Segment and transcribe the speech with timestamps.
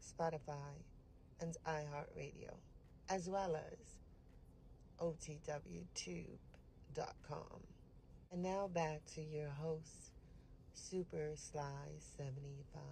[0.00, 0.82] Spotify,
[1.40, 2.54] and iHeartRadio,
[3.08, 3.78] as well as
[5.00, 6.36] OTWTube.com.
[8.32, 10.12] And now back to your host,
[10.74, 12.82] Super Sly 75.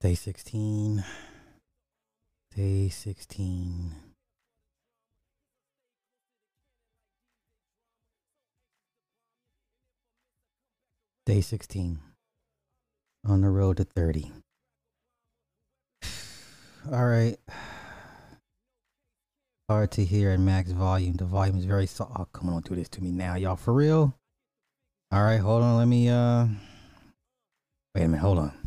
[0.00, 1.04] Day 16.
[2.54, 4.05] Day 16.
[11.26, 11.98] Day 16.
[13.26, 14.30] On the road to 30.
[16.92, 17.36] All right.
[19.68, 21.14] Hard to hear at max volume.
[21.14, 22.12] The volume is very soft.
[22.16, 23.56] Oh, come on, do this to me now, y'all.
[23.56, 24.14] For real?
[25.10, 25.78] All right, hold on.
[25.78, 26.46] Let me, uh,
[27.92, 28.20] wait a minute.
[28.20, 28.65] Hold on.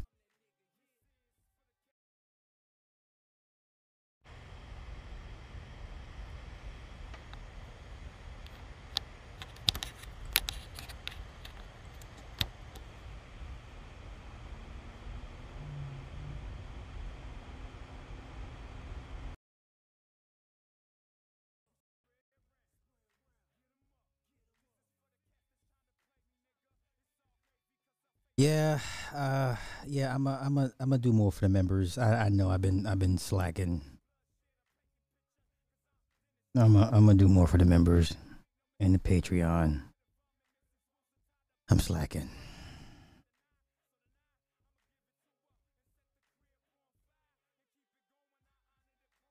[29.14, 29.56] Uh,
[29.88, 31.98] yeah, I'm a, I'm a, I'm gonna do more for the members.
[31.98, 33.82] I, I know I've been, I've been slacking.
[36.56, 38.16] I'm, a, I'm gonna do more for the members
[38.80, 39.82] and the Patreon.
[41.70, 42.30] I'm slacking.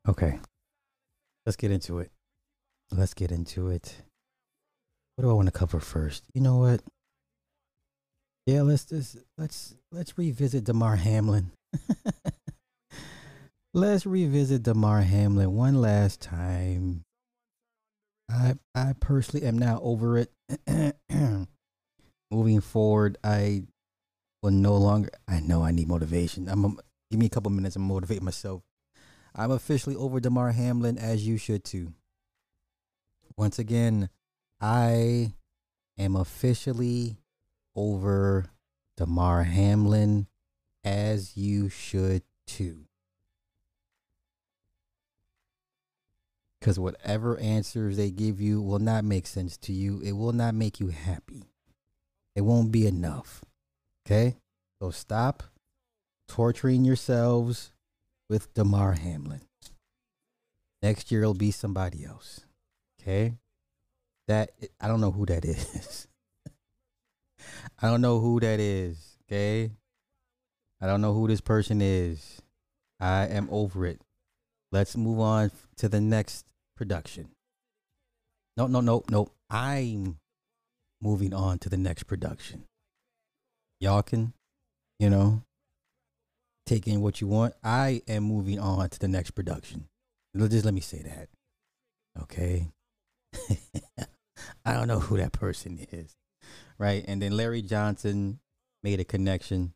[0.09, 0.39] Okay,
[1.45, 2.11] let's get into it.
[2.91, 3.97] Let's get into it.
[5.17, 6.25] What do I want to cover first?
[6.33, 6.81] You know what?
[8.49, 11.51] Yeah, let's just let's let's revisit Damar Hamlin.
[13.75, 17.05] let's revisit Damar Hamlin one last time.
[18.31, 20.33] I I personally am now over it.
[22.31, 23.65] Moving forward, I
[24.43, 25.11] will no longer.
[25.29, 26.49] I know I need motivation.
[26.49, 26.69] I'm a,
[27.11, 27.77] give me a couple minutes.
[27.77, 28.63] and motivate myself.
[29.35, 31.93] I'm officially over Damar Hamlin, as you should too.
[33.37, 34.09] Once again,
[34.59, 35.35] I
[35.99, 37.19] am officially
[37.79, 38.47] over
[38.97, 40.27] Damar Hamlin
[40.83, 42.87] as you should too.
[46.59, 50.01] Because whatever answers they give you will not make sense to you.
[50.05, 51.45] It will not make you happy.
[52.35, 53.45] It won't be enough.
[54.05, 54.37] Okay?
[54.83, 55.45] So stop
[56.27, 57.73] torturing yourselves
[58.29, 59.43] with Damar Hamlin.
[60.83, 62.41] Next year it'll be somebody else.
[63.01, 63.35] Okay?
[64.27, 64.51] That
[64.81, 66.09] I don't know who that is.
[67.81, 69.17] I don't know who that is.
[69.25, 69.71] Okay.
[70.81, 72.41] I don't know who this person is.
[73.01, 74.01] I am over it.
[74.71, 76.47] Let's move on to the next
[76.77, 77.31] production.
[78.57, 79.29] No, no, no, no.
[79.51, 80.19] I'm
[81.01, 82.65] moving on to the next production.
[83.81, 84.35] Y'all can,
[84.99, 85.43] you know,
[86.67, 87.55] take in what you want.
[87.63, 89.87] I am moving on to the next production.
[90.37, 91.29] Just let me say that.
[92.23, 92.69] Okay.
[94.65, 96.17] I don't know who that person is
[96.79, 97.05] right?
[97.07, 98.41] And then Larry Johnson
[98.83, 99.75] made a connection.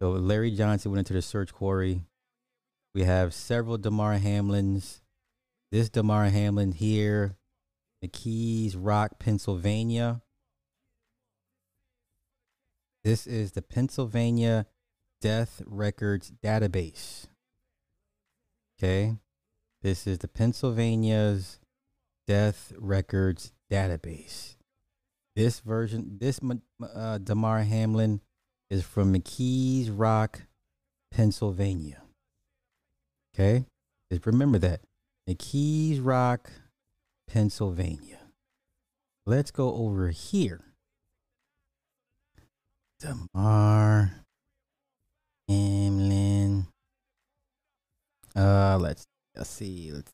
[0.00, 2.02] So Larry Johnson went into the search quarry.
[2.94, 5.00] We have several Damar Hamlins.
[5.72, 7.36] This Damar Hamlin here,
[8.04, 10.22] McKees Rock, Pennsylvania.
[13.02, 14.66] This is the Pennsylvania
[15.20, 17.26] Death Records Database.
[18.78, 19.16] Okay.
[19.82, 21.58] This is the Pennsylvania's
[22.26, 24.56] Death Records Database.
[25.36, 26.38] This version, this
[26.94, 28.20] uh, Damar Hamlin
[28.70, 30.42] is from McKees Rock,
[31.10, 32.02] Pennsylvania.
[33.34, 33.64] Okay,
[34.12, 34.80] just remember that
[35.28, 36.52] McKees Rock,
[37.26, 38.18] Pennsylvania.
[39.26, 40.60] Let's go over here.
[43.00, 44.24] Damar
[45.48, 46.66] Hamlin.
[48.36, 49.90] Uh, let's let's see.
[49.92, 50.12] Let's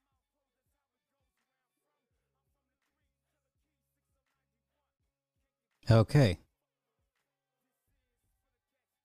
[5.91, 6.39] Okay.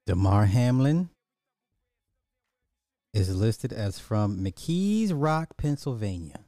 [0.05, 1.09] Damar Hamlin
[3.11, 6.41] is listed as from McKees Rock, Pennsylvania.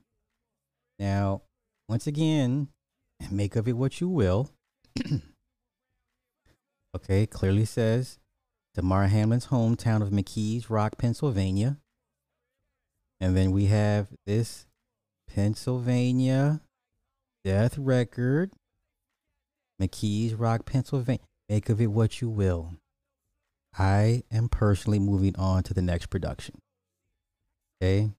[0.99, 1.41] Now,
[1.89, 2.67] once again,
[3.31, 4.51] make of it what you will.
[6.95, 8.19] okay, clearly says
[8.75, 11.77] Damar Hamlin's hometown of McKees Rock, Pennsylvania.
[13.19, 14.67] And then we have this
[15.27, 16.61] Pennsylvania
[17.43, 18.51] death record.
[19.81, 21.21] McKees Rock, Pennsylvania.
[21.49, 22.73] Make of it what you will.
[23.77, 26.55] I am personally moving on to the next production.
[27.81, 28.11] Okay.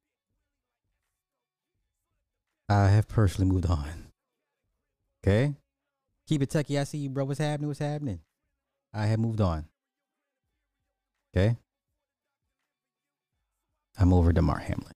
[2.68, 4.12] I have personally moved on.
[5.22, 5.54] Okay.
[6.28, 6.80] Keep it techie.
[6.80, 7.24] I see you, bro.
[7.24, 7.68] What's happening?
[7.68, 8.20] What's happening?
[8.94, 9.66] I have moved on.
[11.36, 11.56] Okay.
[13.98, 14.92] I'm over Damar Hamlin.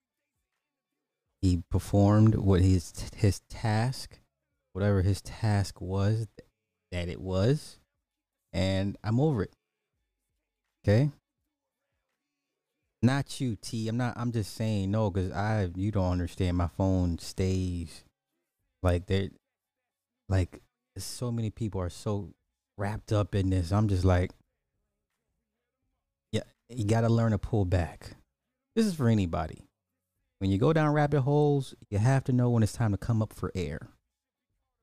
[1.40, 4.20] He performed what his his task,
[4.72, 6.28] whatever his task was
[6.92, 7.78] that it was,
[8.52, 9.52] and I'm over it.
[10.86, 11.10] Okay.
[13.02, 13.88] Not you, T.
[13.88, 14.14] I'm not.
[14.16, 16.56] I'm just saying no, because I you don't understand.
[16.56, 18.04] My phone stays
[18.82, 19.30] like there,
[20.28, 20.62] like
[20.96, 22.28] so many people are so
[22.78, 23.72] wrapped up in this.
[23.72, 24.30] I'm just like,
[26.30, 28.10] yeah, you got to learn to pull back.
[28.76, 29.64] This is for anybody.
[30.38, 33.20] When you go down rabbit holes, you have to know when it's time to come
[33.20, 33.88] up for air.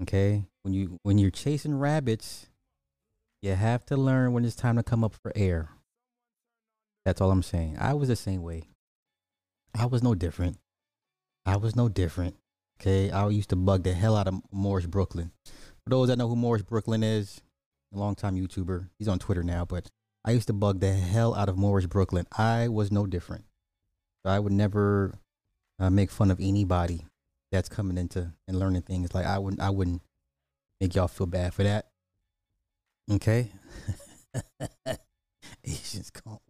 [0.02, 0.46] Okay?
[0.64, 2.48] When you when you're chasing rabbits,
[3.42, 5.70] you have to learn when it's time to come up for air.
[7.06, 7.78] That's all I'm saying.
[7.80, 8.70] I was the same way.
[9.78, 10.58] I was no different.
[11.46, 12.36] I was no different.
[12.82, 13.12] Okay.
[13.12, 15.32] I used to bug the hell out of Morris Brooklyn.
[15.84, 17.42] For those that know who Morris Brooklyn is,
[17.94, 18.90] a long time YouTuber.
[18.98, 19.90] He's on Twitter now, but
[20.24, 22.28] I used to bug the hell out of Morris Brooklyn.
[22.38, 23.46] I was no different.
[24.26, 25.16] I would never
[25.80, 27.06] uh, make fun of anybody
[27.52, 29.14] that's coming into and learning things.
[29.14, 30.02] Like I wouldn't, I wouldn't
[30.80, 31.88] make y'all feel bad for that.
[33.12, 33.52] Okay.
[35.64, 36.42] Asians call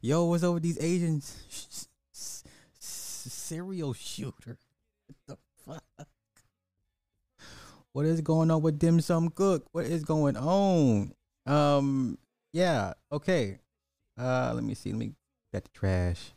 [0.00, 1.88] yo, what's over these Asians?
[2.80, 4.58] Serial shooter.
[5.06, 6.08] What the fuck?
[7.92, 9.66] What is going on with dim sum cook?
[9.72, 11.12] What is going on?
[11.46, 12.18] Um,
[12.52, 13.58] yeah, okay.
[14.18, 14.90] Uh, let me see.
[14.90, 15.12] Let me
[15.52, 16.32] get the trash.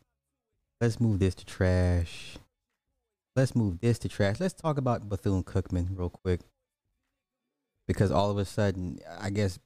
[0.79, 2.37] Let's move this to trash.
[3.39, 4.41] Let's move this to trash.
[4.41, 6.41] Let's talk about Bethune Cookman real quick.
[7.87, 9.57] Because all of a sudden, I guess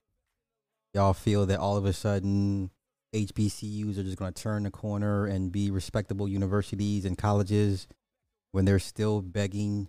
[0.94, 2.70] y'all feel that all of a sudden
[3.16, 7.88] HBCUs are just going to turn the corner and be respectable universities and colleges
[8.52, 9.88] when they're still begging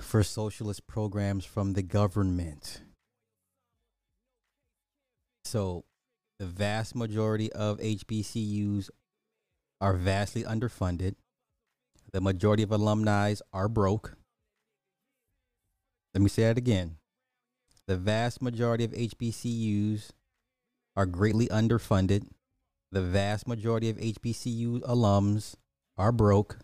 [0.00, 2.80] for socialist programs from the government.
[5.44, 5.84] So,
[6.38, 8.88] the vast majority of HBCUs
[9.82, 11.16] are vastly underfunded.
[12.12, 14.16] The majority of alumni are broke.
[16.14, 16.96] Let me say that again.
[17.86, 20.10] The vast majority of HBCUs
[20.96, 22.26] are greatly underfunded.
[22.92, 25.54] The vast majority of HBCU alums
[25.96, 26.58] are broke.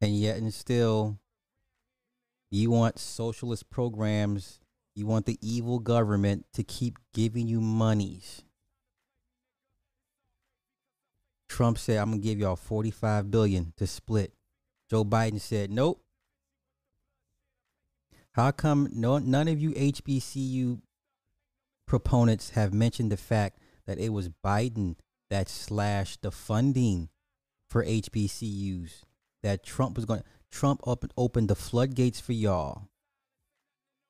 [0.00, 1.18] And yet, and still,
[2.50, 4.60] you want socialist programs,
[4.94, 8.43] you want the evil government to keep giving you monies.
[11.54, 14.32] Trump said, I'm to give y'all 45 billion to split.
[14.90, 16.02] Joe Biden said, nope.
[18.32, 20.80] How come no, none of you HBCU
[21.86, 24.96] proponents have mentioned the fact that it was Biden
[25.30, 27.08] that slashed the funding
[27.70, 29.04] for HBCUs?
[29.44, 32.88] That Trump was going to, Trump opened opened the floodgates for y'all.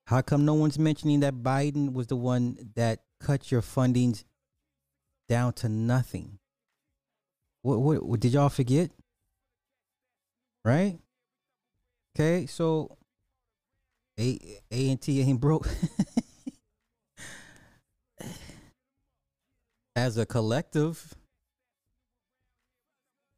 [0.06, 4.24] How come no one's mentioning that Biden was the one that cut your fundings
[5.28, 6.38] down to nothing?
[7.64, 8.90] What, what, what did y'all forget?
[10.66, 10.98] Right?
[12.14, 12.98] Okay, so
[14.20, 14.38] a
[14.70, 15.66] A and T ain't broke.
[19.96, 21.14] As a collective,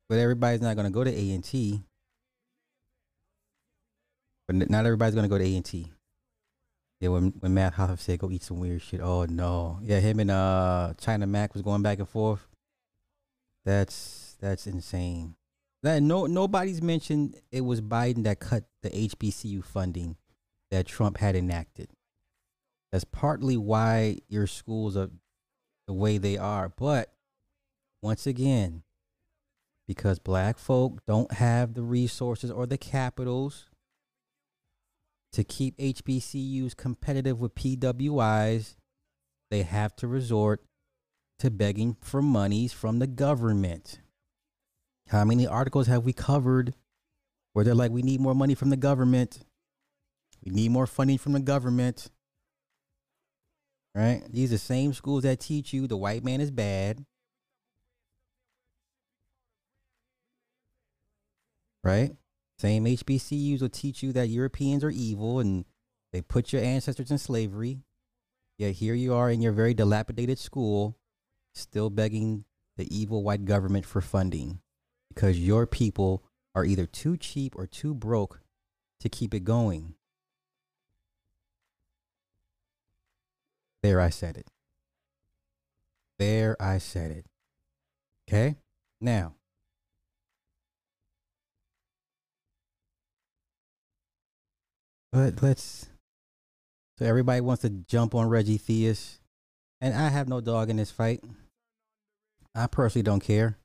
[0.09, 1.85] but everybody's not to go to A and T.
[4.49, 5.93] But not everybody's to go to A and T.
[7.01, 9.01] Yeah, when when Matt Hoff said go eat some weird shit.
[9.01, 12.45] Oh no, yeah, him and uh China Mac was going back and forth.
[13.67, 15.35] That's that's insane.
[15.83, 20.17] That no nobody's mentioned it was Biden that cut the HBCU funding
[20.71, 21.91] that Trump had enacted.
[22.93, 25.11] That's partly why your schools are
[25.89, 26.69] the way they are.
[26.69, 27.13] But
[28.03, 28.85] once again,
[29.89, 33.67] because black folk don't have the resources or the capitals
[35.33, 38.77] to keep HBCUs competitive with PWIs,
[39.51, 40.63] they have to resort
[41.39, 44.01] to begging for monies from the government.
[45.09, 46.75] How many articles have we covered
[47.53, 49.41] where they're like, we need more money from the government?
[50.45, 52.11] We need more funding from the government.
[53.95, 54.23] Right?
[54.31, 57.05] These are the same schools that teach you the white man is bad.
[61.83, 62.17] Right?
[62.59, 65.65] Same HBCUs will teach you that Europeans are evil and
[66.13, 67.81] they put your ancestors in slavery.
[68.59, 70.97] Yet here you are in your very dilapidated school,
[71.57, 72.45] still begging
[72.77, 74.61] the evil white government for funding
[75.09, 76.23] because your people
[76.55, 78.41] are either too cheap or too broke
[79.01, 79.95] to keep it going.
[83.83, 84.49] There, I said it.
[86.19, 87.27] There, I said it.
[88.29, 88.57] Okay?
[89.01, 89.35] Now,
[95.13, 95.87] but let's.
[96.99, 99.19] So everybody wants to jump on Reggie Theus,
[99.83, 101.23] and I have no dog in this fight.
[102.57, 103.59] I personally don't care.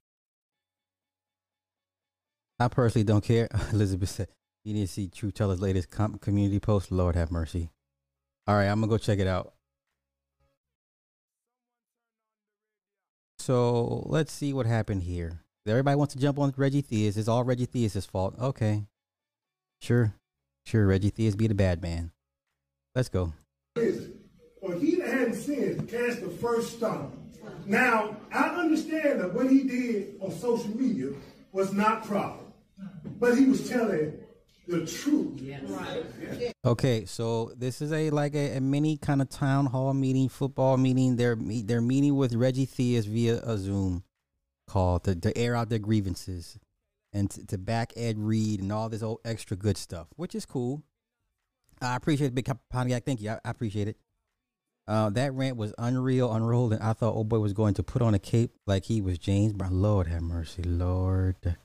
[2.59, 3.47] I personally don't care.
[3.71, 4.27] Elizabeth said,
[4.65, 7.71] "You need to see True Teller's latest com- community post." Lord have mercy.
[8.47, 9.53] All right, I'm gonna go check it out.
[13.39, 15.41] So let's see what happened here.
[15.65, 17.17] Everybody wants to jump on Reggie Theus.
[17.17, 18.35] It's all Reggie Theus' fault.
[18.39, 18.83] Okay.
[19.81, 20.13] Sure.
[20.65, 22.11] Sure, Reggie Theus be the bad man.
[22.93, 23.33] Let's go.
[23.75, 27.20] Well, he that hadn't sinned cast the first stone.
[27.71, 31.11] Now, I understand that what he did on social media
[31.53, 32.43] was not proper,
[33.17, 34.11] but he was telling
[34.67, 35.41] the truth.
[35.69, 36.53] Right.
[36.65, 40.75] Okay, so this is a like a, a mini kind of town hall meeting, football
[40.75, 41.15] meeting.
[41.15, 44.03] They're they're meeting with Reggie Theus via a Zoom
[44.67, 46.59] call to, to air out their grievances
[47.13, 50.45] and to, to back Ed Reed and all this old extra good stuff, which is
[50.45, 50.83] cool.
[51.81, 53.05] I appreciate it, Big Pontiac.
[53.05, 53.29] Thank you.
[53.29, 53.97] I, I appreciate it.
[54.91, 58.01] Uh, that rant was unreal, unrolled, and I thought old boy was going to put
[58.01, 59.81] on a cape like he was James Brown.
[59.81, 61.55] Lord have mercy, Lord.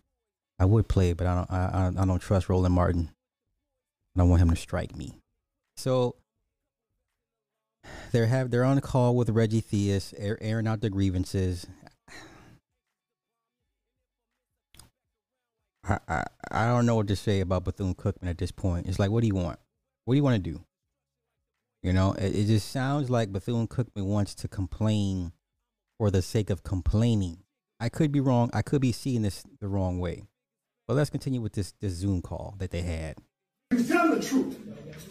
[0.60, 1.50] I would play, but I don't.
[1.50, 1.56] I,
[1.98, 3.10] I, I don't trust Roland Martin.
[4.14, 5.16] I don't want him to strike me.
[5.76, 6.14] So
[8.12, 11.66] they're have they're on a call with Reggie Theus, air, airing out their grievances.
[15.82, 18.86] I, I I don't know what to say about Bethune Cookman at this point.
[18.86, 19.58] It's like, what do you want?
[20.04, 20.60] What do you want to do?
[21.86, 25.30] You know, it, it just sounds like Bethune Cookman wants to complain
[25.98, 27.44] for the sake of complaining.
[27.78, 28.50] I could be wrong.
[28.52, 30.24] I could be seeing this the wrong way.
[30.88, 33.18] But let's continue with this this Zoom call that they had.
[33.70, 34.58] He was telling the truth.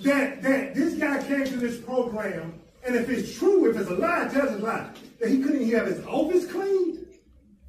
[0.03, 3.95] That that this guy came to this program, and if it's true, if it's a
[3.95, 4.89] lie, tells a lie.
[5.21, 7.05] That he couldn't even have his office cleaned.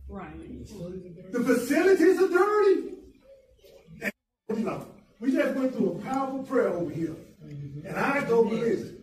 [0.09, 0.67] Right.
[1.31, 2.95] The facilities are dirty.
[4.01, 4.85] And,
[5.21, 7.15] we just went through a powerful prayer over here,
[7.85, 8.96] and I go with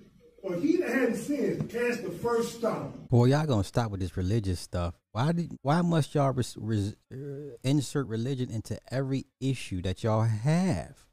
[0.44, 3.08] Well, he that hadn't sinned cast the first stone.
[3.10, 4.94] Boy, y'all gonna stop with this religious stuff.
[5.14, 5.58] Why did?
[5.62, 11.06] Why must y'all res, res, uh, insert religion into every issue that y'all have?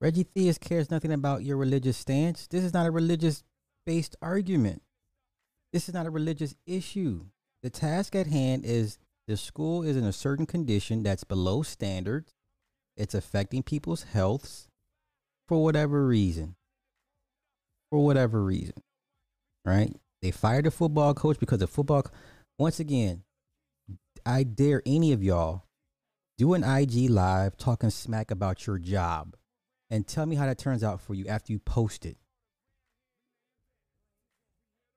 [0.00, 2.46] Reggie Theus cares nothing about your religious stance.
[2.46, 3.44] This is not a religious
[3.84, 4.80] based argument.
[5.74, 7.26] This is not a religious issue.
[7.62, 12.32] The task at hand is the school is in a certain condition that's below standards.
[12.96, 14.68] It's affecting people's healths
[15.46, 16.56] for whatever reason.
[17.90, 18.82] For whatever reason.
[19.64, 19.94] Right?
[20.22, 22.04] They fired the football coach because the football
[22.58, 23.22] once again,
[24.26, 25.64] I dare any of y'all
[26.36, 29.34] do an IG live talking smack about your job
[29.90, 32.16] and tell me how that turns out for you after you post it.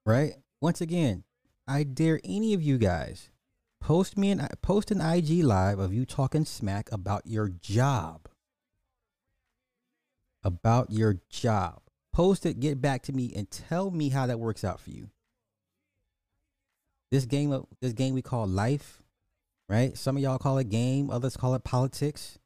[0.05, 0.33] Right?
[0.61, 1.23] Once again,
[1.67, 3.29] I dare any of you guys
[3.79, 8.27] post me an post an IG live of you talking smack about your job.
[10.43, 11.82] About your job.
[12.13, 15.09] Post it, get back to me and tell me how that works out for you.
[17.11, 19.01] This game of this game we call life,
[19.67, 19.97] right?
[19.97, 22.39] Some of y'all call it game, others call it politics.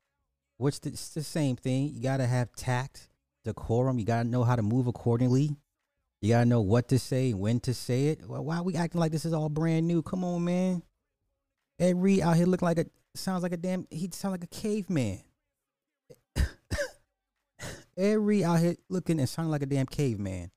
[0.58, 1.92] Which it's the same thing.
[1.94, 3.10] You gotta have tact,
[3.46, 4.00] decorum.
[4.00, 5.56] You gotta know how to move accordingly.
[6.22, 8.28] You gotta know what to say when to say it.
[8.28, 10.02] Well, why are we acting like this is all brand new?
[10.02, 10.82] Come on, man.
[11.80, 13.86] Ed Reed out here look like a sounds like a damn.
[13.92, 15.22] He sounds like a caveman.
[17.98, 20.52] Reed out here looking and sounding like a damn caveman.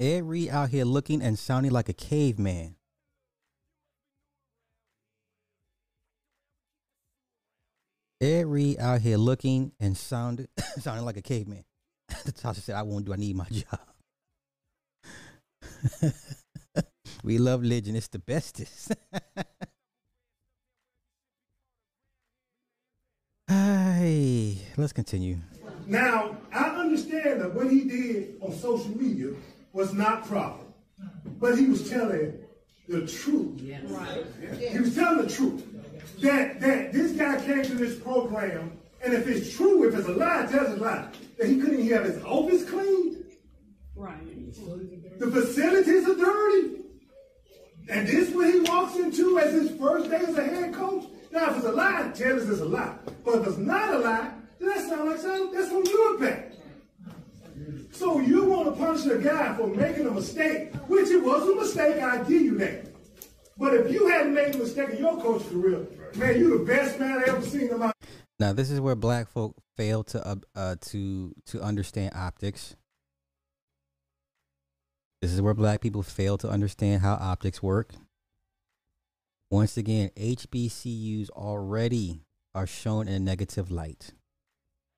[0.00, 2.76] Reed out here looking and sounding like a caveman.
[8.20, 10.48] Reed out here looking and sounding
[10.80, 11.64] sounding like a caveman.
[12.10, 13.12] Tasha said, "I won't do.
[13.12, 13.80] I need my job."
[17.24, 17.96] we love legend.
[17.96, 18.92] It's the bestest.
[23.96, 25.38] Hey, let's continue.
[25.86, 29.32] Now, I understand that what he did on social media
[29.72, 30.66] was not proper,
[31.40, 32.38] but he was telling
[32.88, 33.58] the truth.
[33.84, 34.26] Right.
[34.58, 35.64] He was telling the truth.
[36.20, 38.72] That that this guy came to this program,
[39.02, 41.08] and if it's true, if it's a lie, tells a lie.
[41.38, 43.24] That he couldn't even have his office cleaned.
[43.94, 45.18] Right.
[45.18, 46.82] The facilities are dirty.
[47.88, 51.06] And this what he walks into as his first day as a head coach?
[51.36, 52.94] Now, if it's a lie, tell us it's a lie.
[53.22, 56.52] But if it's not a lie, then that sounds like something that's on your back.
[57.92, 61.54] So you want to punish a guy for making a mistake, which it was a
[61.54, 62.86] mistake, I give you that.
[63.58, 66.98] But if you hadn't made a mistake in your coach career, man, you the best
[66.98, 67.92] man I ever seen in my
[68.38, 72.76] Now this is where black folk fail to uh, uh to to understand optics.
[75.20, 77.92] This is where black people fail to understand how optics work.
[79.50, 82.22] Once again, HBCUs already
[82.54, 84.12] are shown in a negative light.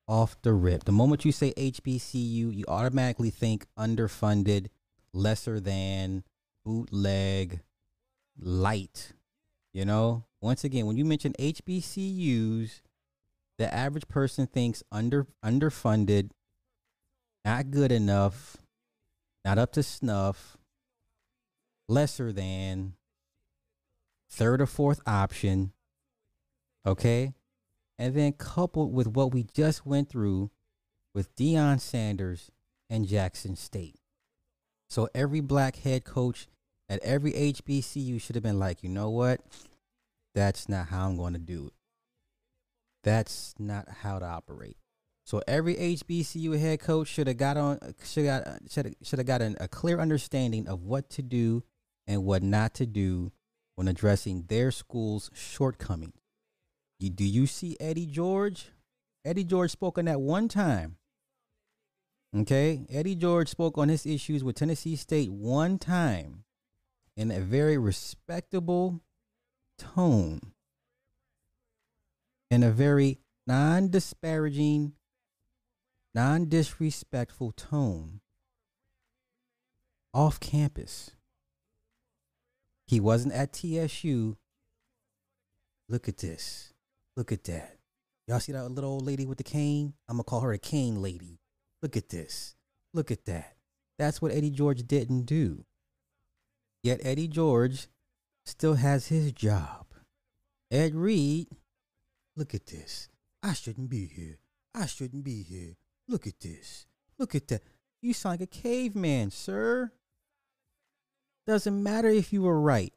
[0.07, 0.85] Off the rip.
[0.85, 4.67] The moment you say HBCU, you automatically think underfunded,
[5.13, 6.23] lesser than,
[6.65, 7.59] bootleg,
[8.39, 9.13] light.
[9.71, 10.25] You know?
[10.41, 12.81] Once again, when you mention HBCUs,
[13.59, 16.31] the average person thinks under underfunded,
[17.45, 18.57] not good enough,
[19.45, 20.57] not up to snuff,
[21.89, 22.93] lesser than,
[24.29, 25.73] third or fourth option.
[26.85, 27.33] Okay?
[27.97, 30.51] And then coupled with what we just went through
[31.13, 32.51] with Deion Sanders
[32.89, 33.99] and Jackson State.
[34.87, 36.47] So every black head coach
[36.87, 39.41] at every HBCU should have been like, you know what?
[40.33, 41.73] That's not how I'm going to do it.
[43.03, 44.77] That's not how to operate.
[45.25, 49.57] So every HBCU head coach should have got on should got should have got an,
[49.59, 51.63] a clear understanding of what to do
[52.07, 53.31] and what not to do
[53.79, 56.19] when addressing their school's shortcomings.
[56.99, 58.71] Do you see Eddie George?
[59.23, 60.97] Eddie George spoke on that one time.
[62.35, 66.43] Okay, Eddie George spoke on his issues with Tennessee State one time
[67.15, 68.99] in a very respectable
[69.77, 70.41] tone,
[72.51, 74.91] in a very non disparaging,
[76.13, 78.19] non disrespectful tone
[80.13, 81.11] off campus.
[82.89, 84.35] He wasn't at TSU.
[85.89, 86.73] Look at this.
[87.15, 87.77] Look at that.
[88.27, 89.93] Y'all see that little old lady with the cane?
[90.07, 91.37] I'm to call her a cane lady.
[91.83, 92.55] Look at this.
[92.95, 93.57] Look at that.
[93.99, 95.65] That's what Eddie George didn't do.
[96.81, 97.89] Yet Eddie George
[98.47, 99.85] still has his job.
[100.71, 101.49] Ed Reed,
[102.35, 103.07] look at this.
[103.43, 104.39] I shouldn't be here.
[104.73, 105.75] I shouldn't be here.
[106.07, 106.87] Look at this.
[107.19, 107.61] Look at that.
[108.01, 109.91] You sound like a caveman, sir.
[111.49, 112.93] Doesn't matter if you were right.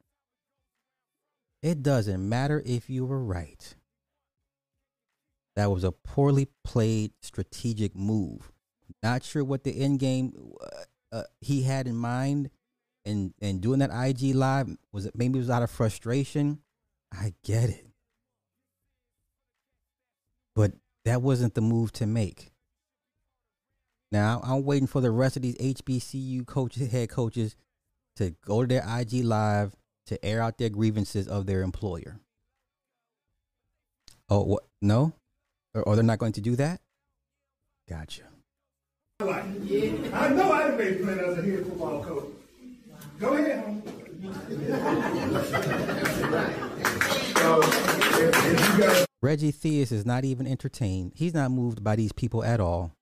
[1.63, 3.75] It doesn't matter if you were right.
[5.57, 8.53] That was a poorly played strategic move.
[9.03, 12.51] Not sure what the end game uh, uh, he had in mind
[13.07, 16.59] and and doing that IG live was it maybe it was out of frustration.
[17.11, 17.87] I get it.
[20.55, 20.73] But
[21.07, 22.53] that wasn't the move to make.
[24.11, 27.57] Now I'm waiting for the rest of these HBCU coaches, head coaches,
[28.17, 29.75] to go to their IG live
[30.07, 32.21] to air out their grievances of their employer.
[34.29, 34.65] Oh, what?
[34.81, 35.13] No,
[35.75, 36.81] or, or they're not going to do that.
[37.89, 38.23] Gotcha.
[39.21, 39.45] life.
[40.15, 42.25] I know I make play as a head football coach.
[43.21, 43.65] Go ahead.
[43.65, 44.03] homie.
[47.39, 51.13] so, if, if Reggie Theus is not even entertained.
[51.15, 52.93] He's not moved by these people at all.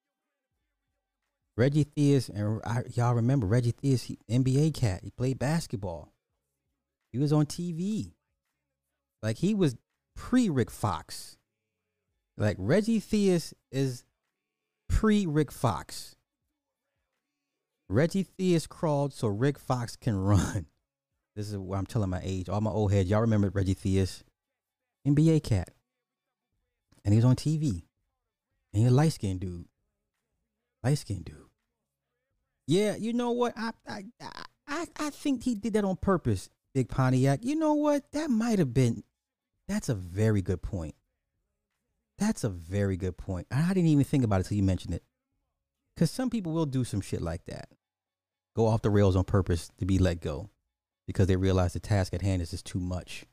[1.61, 5.01] Reggie Theus, and I, y'all remember Reggie Theus, he, NBA cat.
[5.05, 6.11] He played basketball.
[7.13, 8.13] He was on TV.
[9.23, 9.77] Like he was
[10.17, 11.37] pre Rick Fox.
[12.39, 14.05] Like Reggie Theus is
[14.89, 16.17] pre Rick Fox.
[17.91, 20.65] Reggie Theus crawled so Rick Fox can run.
[21.37, 22.49] This is where I'm telling my age.
[22.49, 24.23] All my old heads, y'all remember Reggie Theus,
[25.07, 25.69] NBA cat,
[27.05, 27.83] and he was on TV.
[28.73, 29.67] And he's a light skinned dude.
[30.83, 31.50] Light skinned dude.
[32.71, 33.53] Yeah, you know what?
[33.57, 34.05] I I
[34.69, 37.41] I I think he did that on purpose, Big Pontiac.
[37.43, 38.13] You know what?
[38.13, 39.03] That might have been.
[39.67, 40.95] That's a very good point.
[42.17, 43.49] That's a very good point.
[43.51, 45.03] I didn't even think about it till you mentioned it.
[45.97, 47.71] Because some people will do some shit like that.
[48.55, 50.49] Go off the rails on purpose to be let go
[51.09, 53.25] because they realize the task at hand is just too much.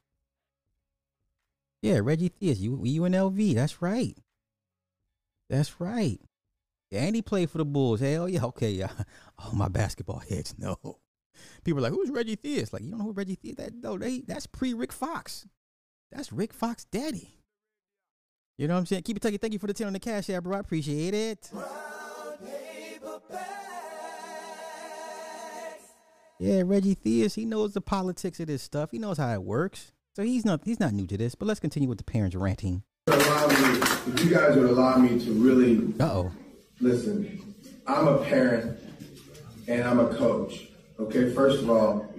[1.83, 3.53] Yeah, Reggie Theus, you you in LV.
[3.53, 4.17] That's right.
[5.47, 6.19] That's right.
[6.91, 7.99] And he played for the Bulls.
[7.99, 8.91] Hell yeah, okay, yeah.
[9.39, 10.77] Oh, my basketball heads, no.
[11.63, 12.73] People are like, who's Reggie Theus?
[12.73, 13.57] Like, you don't know who Reggie Theus?
[13.57, 15.45] That no, they that's pre Rick Fox.
[16.11, 17.37] That's Rick Fox daddy.
[18.57, 19.03] You know what I'm saying?
[19.03, 19.37] Keep it tucky.
[19.37, 20.57] Thank you for the 10 on the cash app, bro.
[20.57, 21.51] I appreciate it.
[26.39, 28.91] Yeah, Reggie Theus, he knows the politics of this stuff.
[28.91, 29.91] He knows how it works.
[30.15, 31.35] So he's not he's not new to this.
[31.35, 32.83] But let's continue with the parents ranting.
[33.07, 33.79] allow me,
[34.13, 36.31] if you guys would allow me to really Uh oh.
[36.79, 38.79] Listen, I'm a parent
[39.67, 40.67] and I'm a coach.
[40.99, 42.13] Okay, first of all,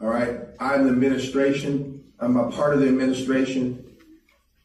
[0.00, 2.04] all right, I'm the administration.
[2.18, 3.84] I'm a part of the administration,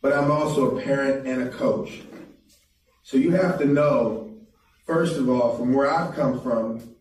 [0.02, 2.02] but I'm also a parent and a coach.
[3.04, 4.34] So you have to know,
[4.86, 6.96] first of all, from where I've come from,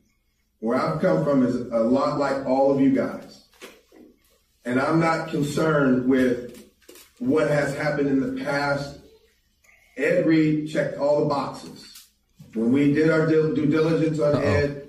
[0.59, 3.44] where I've come from is a lot like all of you guys.
[4.64, 6.68] And I'm not concerned with
[7.18, 8.98] what has happened in the past.
[9.96, 11.99] Ed Reed checked all the boxes.
[12.54, 14.40] When we did our due diligence on Uh-oh.
[14.40, 14.86] Ed,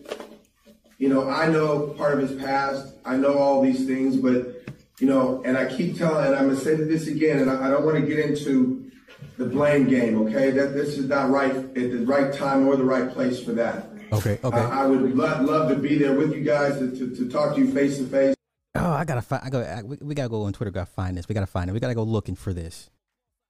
[0.98, 2.94] you know, I know part of his past.
[3.06, 4.64] I know all these things, but
[5.00, 7.70] you know, and I keep telling, and I'm gonna say this again, and I, I
[7.70, 8.92] don't want to get into
[9.38, 10.22] the blame game.
[10.28, 13.52] Okay, that this is not right at the right time or the right place for
[13.54, 13.90] that.
[14.12, 14.58] Okay, okay.
[14.58, 17.56] I, I would love, love to be there with you guys to, to, to talk
[17.56, 18.36] to you face to face.
[18.76, 19.44] Oh, I gotta find.
[19.44, 19.62] I go.
[19.62, 20.72] I, we, we gotta go on Twitter.
[20.72, 21.28] Gotta find this.
[21.28, 21.74] We gotta find it.
[21.74, 22.90] We gotta go looking for this.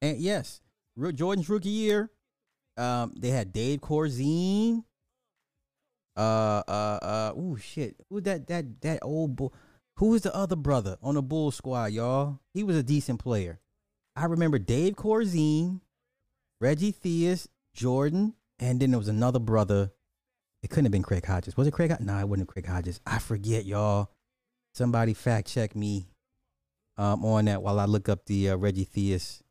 [0.02, 0.62] And yes,
[1.16, 2.12] Jordan's rookie year.
[2.78, 4.84] Um, they had Dave Corzine.
[6.16, 7.34] Uh, uh, uh.
[7.38, 7.96] Ooh, shit.
[8.10, 8.48] Who that?
[8.48, 9.54] That that old bull.
[9.98, 12.40] Who was the other brother on the Bull squad, y'all?
[12.54, 13.60] He was a decent player.
[14.16, 15.82] I remember Dave Corzine,
[16.60, 19.92] Reggie Theus, Jordan, and then there was another brother.
[20.64, 21.56] It couldn't have been Craig Hodges.
[21.56, 21.96] Was it Craig?
[22.00, 23.00] No, it wasn't Craig Hodges.
[23.06, 24.12] I forget, y'all.
[24.74, 26.08] Somebody fact check me
[26.98, 29.42] um, on that while I look up the uh, Reggie Theus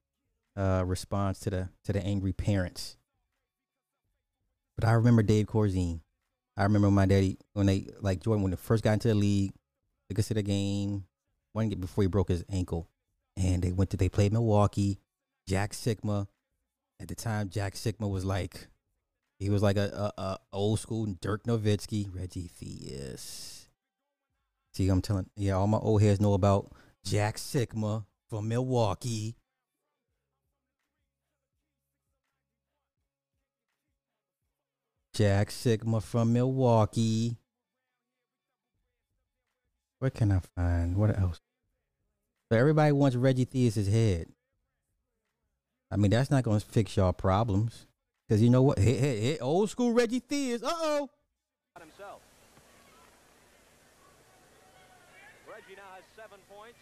[0.56, 2.96] uh, response to the to the angry parents.
[4.80, 6.00] But I remember Dave Corzine.
[6.56, 9.52] I remember my daddy when they like Jordan when they first got into the league,
[10.08, 11.04] took us to the game,
[11.52, 12.88] one before he broke his ankle,
[13.36, 14.98] and they went to they played Milwaukee.
[15.46, 16.28] Jack Sikma,
[16.98, 18.68] at the time, Jack Sikma was like
[19.38, 23.68] he was like a, a, a old school Dirk Nowitzki, Reggie Theus.
[24.72, 26.72] See, I'm telling, yeah, all my old heads know about
[27.04, 29.36] Jack Sikma from Milwaukee.
[35.20, 37.36] Jack Sikma from Milwaukee.
[39.98, 40.96] What can I find?
[40.96, 41.42] What else?
[42.50, 44.28] So everybody wants Reggie Theus's head.
[45.90, 47.86] I mean, that's not going to fix y'all problems.
[48.26, 48.78] Because you know what?
[48.78, 50.62] Hey, hey, hey, old school Reggie Theus.
[50.62, 51.10] Uh oh.
[51.78, 52.22] himself.
[55.46, 56.78] Reggie now has seven points.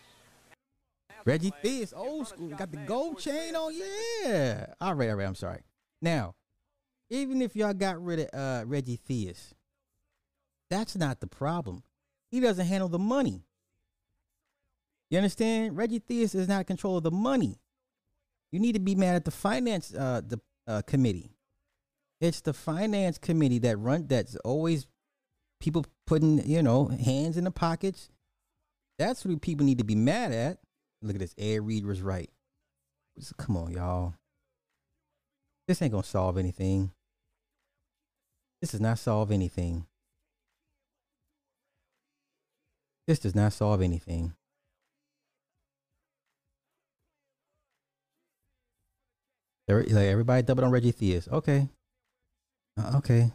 [1.25, 2.51] Reggie Theus, old school.
[2.51, 3.75] Got the gold chain on.
[3.75, 4.67] Yeah.
[4.81, 5.27] All right, all right.
[5.27, 5.63] I'm sorry.
[6.01, 6.37] Now,
[7.11, 9.53] even if y'all got rid of uh, Reggie Theus,
[10.71, 11.83] that's not the problem.
[12.31, 13.45] He doesn't handle the money.
[15.11, 15.77] You understand?
[15.77, 17.59] Reggie Theus is not in control of the money.
[18.53, 21.31] You need to be mad at the finance uh, the uh, committee.
[22.21, 24.87] It's the finance committee that run that's always
[25.61, 28.11] people putting you know hands in the pockets.
[28.99, 30.59] That's what people need to be mad at.
[31.03, 31.35] Look at this.
[31.39, 32.29] Ed Reed was right.
[33.37, 34.15] Come on, y'all.
[35.67, 36.93] This ain't gonna solve anything.
[38.61, 39.87] This does not solve anything.
[43.07, 44.35] This does not solve anything.
[49.69, 51.29] Like everybody doubled on Reggie Theus.
[51.29, 51.69] Okay.
[52.79, 53.33] Uh, okay.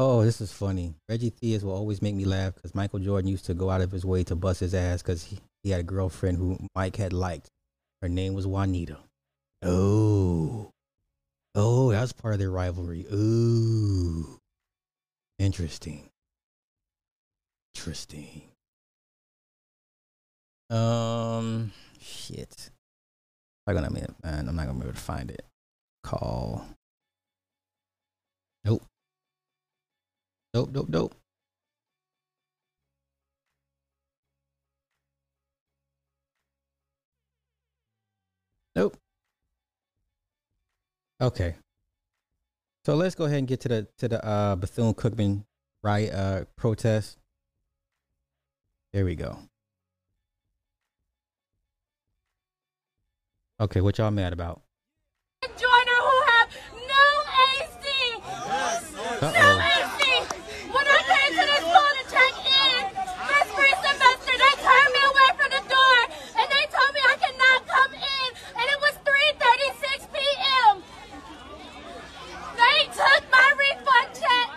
[0.00, 0.94] Oh, this is funny.
[1.08, 3.90] Reggie Theus will always make me laugh because Michael Jordan used to go out of
[3.90, 7.12] his way to bust his ass because he, he had a girlfriend who Mike had
[7.12, 7.50] liked.
[8.00, 8.98] Her name was Juanita.
[9.60, 10.70] Oh.
[11.56, 13.06] Oh, that was part of their rivalry.
[13.12, 14.38] Ooh.
[15.40, 16.08] Interesting.
[17.74, 18.42] Interesting.
[20.70, 22.70] Um, shit.
[23.66, 25.44] I'm gonna, man, I'm not gonna be able to find it.
[26.04, 26.64] Call.
[30.54, 31.14] Nope, nope, nope.
[38.74, 38.96] Nope.
[41.20, 41.56] Okay.
[42.84, 45.44] So let's go ahead and get to the to the uh Bethune Cookman
[45.82, 47.18] riot uh protest.
[48.92, 49.38] There we go.
[53.60, 54.62] Okay, what y'all mad about?
[55.42, 56.48] Joiner who have
[56.86, 57.04] no
[57.44, 57.82] AC.
[59.20, 59.58] Uh-oh.
[59.58, 59.98] AC.
[60.70, 65.02] When I came to the school to check in this free semester, they turned me
[65.02, 65.98] away from the door
[66.38, 68.28] and they told me I could not come in.
[68.54, 70.74] And it was 3:36 p.m.
[72.54, 74.48] They took my refund check,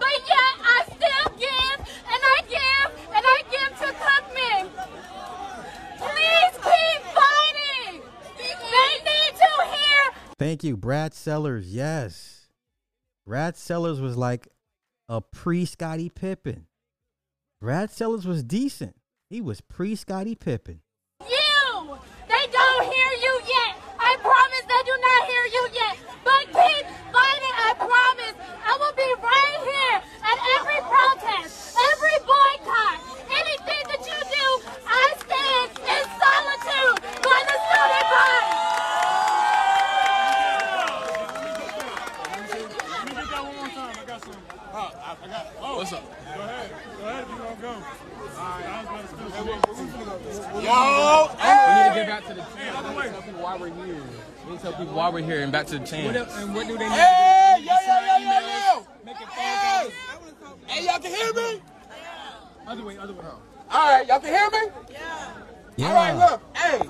[0.00, 1.78] but yet I still give
[2.08, 4.64] and I give and I give to Cookman.
[6.00, 8.00] Please keep fighting.
[8.36, 10.02] They need to hear
[10.38, 11.72] Thank you, Brad Sellers.
[11.72, 12.48] Yes.
[13.26, 14.48] Brad Sellers was like
[15.08, 16.66] a pre Scottie Pippen.
[17.60, 18.96] Brad Sellers was decent.
[19.30, 20.80] He was pre Scottie Pippen.
[21.20, 21.98] you.
[22.28, 22.46] They
[50.68, 52.88] Oh, We need to get back to the chant.
[52.88, 54.02] We need to tell people why we're here.
[54.44, 56.14] We need to tell people why we're here and back to the chant.
[56.14, 59.14] and what do they need hey, yo, yo, yo, yo, yo.
[59.30, 59.90] Hey,
[60.66, 61.60] hey, y'all can hear me?
[61.88, 62.70] Yeah.
[62.72, 63.24] Other way, other way.
[63.70, 64.72] All right, y'all can hear me?
[65.78, 65.88] Yeah.
[65.88, 66.82] All right, look, hey,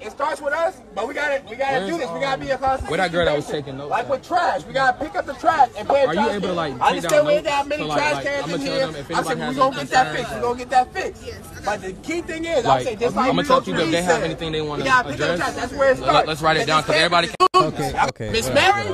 [0.00, 2.10] it starts with us, but we gotta, we gotta Where's, do this.
[2.10, 2.90] We gotta be um, a constant.
[2.90, 4.10] Where that girl that was taking notes Like at?
[4.10, 6.04] with trash, we gotta pick up the trash and pay.
[6.04, 7.98] Are you able to, like, I take understand down we ain't got many So, like-
[7.98, 8.72] trash like, cans I'ma in here.
[8.72, 10.28] I said anybody we has gonna get that concerns, fixed.
[10.28, 11.64] We like- gonna get that fixed.
[11.64, 13.64] But the key thing is, I'm Like, saying just I'm like gonna we tell go
[13.66, 15.38] people if to they have anything they want we to gotta pick up address.
[15.38, 15.54] trash.
[15.54, 16.28] That's where it Let- starts.
[16.28, 17.43] let's write it down this 'cause everybody campus-
[17.74, 18.84] Okay, okay, Miss Mary,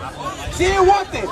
[0.52, 1.30] she didn't want this.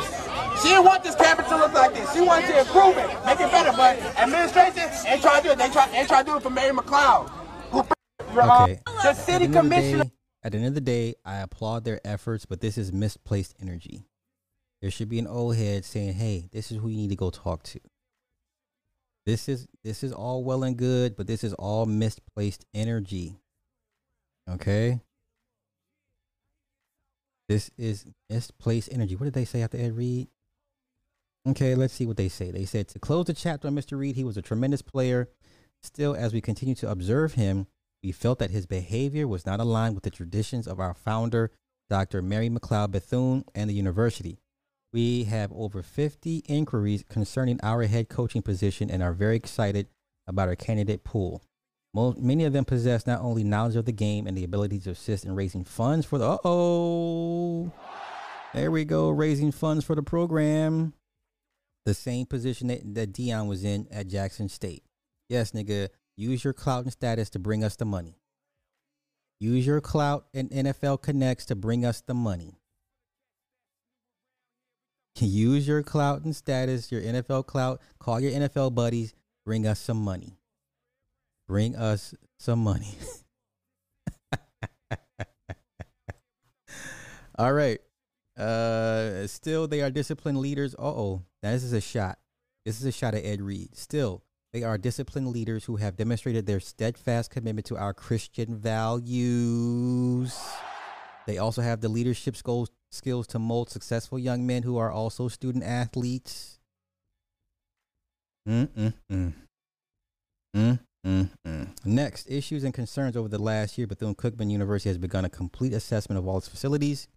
[0.62, 2.12] She didn't want this campus to look like this.
[2.12, 3.70] She wanted to improve it, make it better.
[3.76, 5.58] But administration ain't trying to do it.
[5.58, 7.28] They try, they trying to do it for Mary McLeod.
[7.70, 8.80] Who, Okay.
[8.84, 10.04] the At the city end of the commissioner.
[10.04, 10.10] day-
[10.42, 14.04] At the end of the day, I applaud their efforts, but this is misplaced energy.
[14.80, 17.30] There should be an old head saying, "Hey, this is who you need to go
[17.30, 17.80] talk to."
[19.26, 23.40] This is this is all well and good, but this is all misplaced energy.
[24.48, 25.00] Okay?
[27.48, 29.16] This is misplaced energy.
[29.16, 30.28] What did they say after Ed Reed?
[31.48, 32.50] Okay, let's see what they say.
[32.50, 33.98] They said to close the chapter on Mr.
[33.98, 35.30] Reed, he was a tremendous player.
[35.82, 37.66] Still, as we continue to observe him,
[38.02, 41.50] we felt that his behavior was not aligned with the traditions of our founder,
[41.88, 42.20] Dr.
[42.20, 44.38] Mary McLeod Bethune, and the university.
[44.92, 49.88] We have over 50 inquiries concerning our head coaching position and are very excited
[50.26, 51.42] about our candidate pool.
[51.94, 54.90] Mo- many of them possess not only knowledge of the game and the ability to
[54.90, 56.26] assist in raising funds for the.
[56.26, 57.72] Uh oh.
[58.54, 60.94] There we go, raising funds for the program.
[61.84, 64.84] The same position that, that Deion was in at Jackson State.
[65.28, 68.18] Yes, nigga, use your clout and status to bring us the money.
[69.40, 72.58] Use your clout and NFL connects to bring us the money.
[75.20, 77.80] Use your clout and status, your NFL clout.
[77.98, 79.14] Call your NFL buddies.
[79.44, 80.38] Bring us some money.
[81.48, 82.94] Bring us some money.
[87.38, 87.80] All right.
[88.36, 90.74] Uh, still, they are disciplined leaders.
[90.74, 92.18] Uh oh, this is a shot.
[92.66, 93.74] This is a shot at Ed Reed.
[93.74, 100.38] Still, they are disciplined leaders who have demonstrated their steadfast commitment to our Christian values.
[101.26, 105.28] They also have the leadership skills skills to mold successful young men who are also
[105.28, 106.58] student athletes.
[108.48, 109.34] Mm-mm-mm.
[111.06, 111.68] Mm-mm-mm.
[111.84, 116.18] Next, issues and concerns over the last year, Bethune-Cookman University has begun a complete assessment
[116.18, 117.08] of all its facilities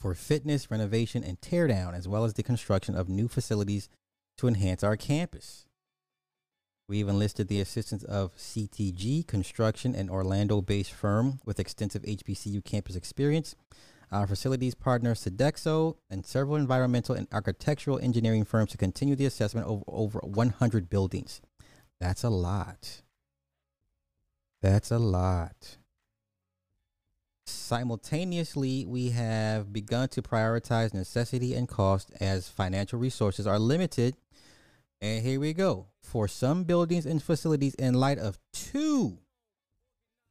[0.00, 3.88] for fitness, renovation, and teardown, as well as the construction of new facilities
[4.36, 5.66] to enhance our campus.
[6.88, 12.64] We have enlisted the assistance of CTG Construction, an Orlando based firm with extensive HBCU
[12.64, 13.54] campus experience.
[14.10, 19.66] Our facilities partner, Sodexo, and several environmental and architectural engineering firms to continue the assessment
[19.66, 21.42] of over 100 buildings.
[22.00, 23.02] That's a lot.
[24.62, 25.78] That's a lot.
[27.46, 34.16] Simultaneously, we have begun to prioritize necessity and cost as financial resources are limited.
[35.00, 35.86] And here we go.
[36.02, 39.18] For some buildings and facilities, in light of two.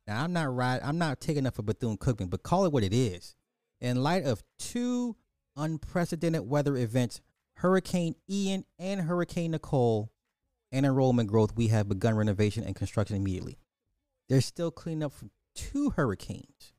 [0.07, 0.79] Now, I'm not right.
[0.83, 3.35] I'm not taking up for Bethune Cookman, but call it what it is.
[3.81, 5.15] In light of two
[5.55, 7.21] unprecedented weather events,
[7.57, 10.11] Hurricane Ian and Hurricane Nicole,
[10.71, 13.57] and enrollment growth, we have begun renovation and construction immediately.
[14.29, 16.73] They're still cleaning up from two hurricanes.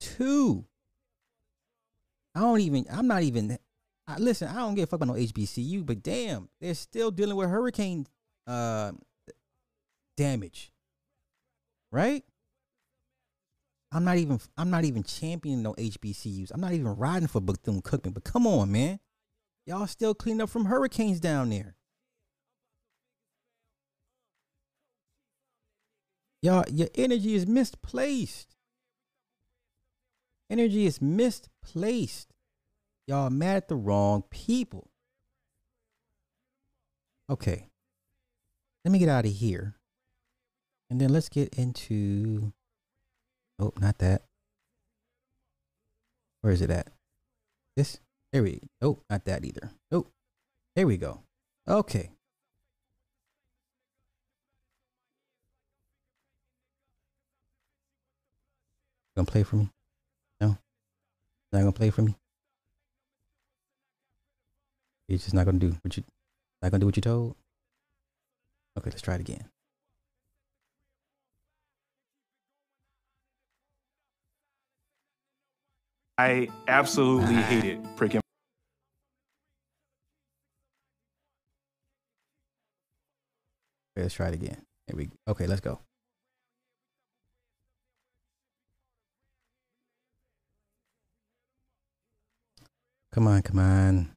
[0.00, 0.66] Two.
[2.34, 3.58] I don't even, I'm not even,
[4.06, 7.36] I, listen, I don't give a fuck about no HBCU, but damn, they're still dealing
[7.36, 8.06] with hurricane
[8.46, 8.92] uh,
[10.16, 10.72] damage.
[11.92, 12.24] Right?
[13.92, 16.50] I'm not even, I'm not even championing no HBCUs.
[16.52, 19.00] I'm not even riding for Bethune Cookman, but come on, man.
[19.66, 21.76] Y'all still cleaning up from hurricanes down there.
[26.42, 28.56] Y'all, your energy is misplaced.
[30.50, 32.32] Energy is misplaced.
[33.06, 34.88] Y'all mad at the wrong people.
[37.30, 37.68] Okay.
[38.84, 39.76] Let me get out of here.
[40.90, 42.52] And then let's get into.
[43.58, 44.22] Oh, not that.
[46.42, 46.92] Where is it at?
[47.76, 47.98] This?
[48.32, 49.70] There we Oh, not that either.
[49.90, 50.06] Oh,
[50.74, 51.22] there we go.
[51.68, 52.10] Okay.
[59.16, 59.70] Gonna play for me?
[60.40, 60.58] No?
[61.50, 62.14] Not gonna play for me?
[65.08, 66.04] You're just not gonna do what you
[66.62, 67.34] not gonna do what you told?
[68.78, 69.48] Okay, let's try it again.
[76.18, 77.42] I absolutely ah.
[77.42, 78.20] hated freaking.
[83.96, 84.60] Okay, let's try it again.
[84.86, 85.80] Here we okay, let's go.
[93.16, 94.10] Come on, come on.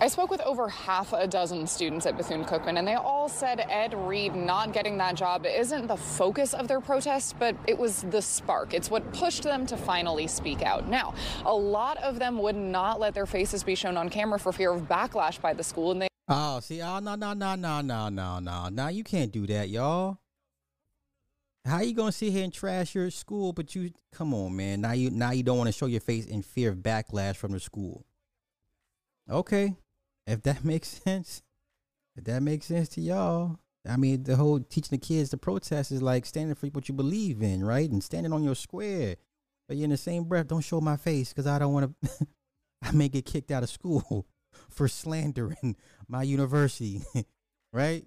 [0.00, 3.64] I spoke with over half a dozen students at Bethune Cookman, and they all said
[3.70, 8.02] Ed Reed not getting that job isn't the focus of their protest, but it was
[8.10, 8.74] the spark.
[8.74, 10.88] It's what pushed them to finally speak out.
[10.88, 14.50] Now, a lot of them would not let their faces be shown on camera for
[14.50, 17.82] fear of backlash by the school, and they Oh, see, oh no, no, no, no,
[17.82, 18.68] no, no, no.
[18.68, 20.18] Now you can't do that, y'all.
[21.66, 23.52] How you gonna sit here and trash your school?
[23.52, 24.80] But you, come on, man.
[24.80, 27.52] Now you, now you don't want to show your face in fear of backlash from
[27.52, 28.06] the school.
[29.28, 29.74] Okay,
[30.26, 31.42] if that makes sense,
[32.16, 33.58] if that makes sense to y'all.
[33.88, 36.94] I mean, the whole teaching the kids to protest is like standing for what you
[36.94, 37.88] believe in, right?
[37.88, 39.16] And standing on your square.
[39.68, 42.26] But you're in the same breath, don't show my face because I don't want to.
[42.82, 44.26] I may get kicked out of school
[44.70, 45.76] for slandering
[46.08, 47.02] my university,
[47.72, 48.04] right?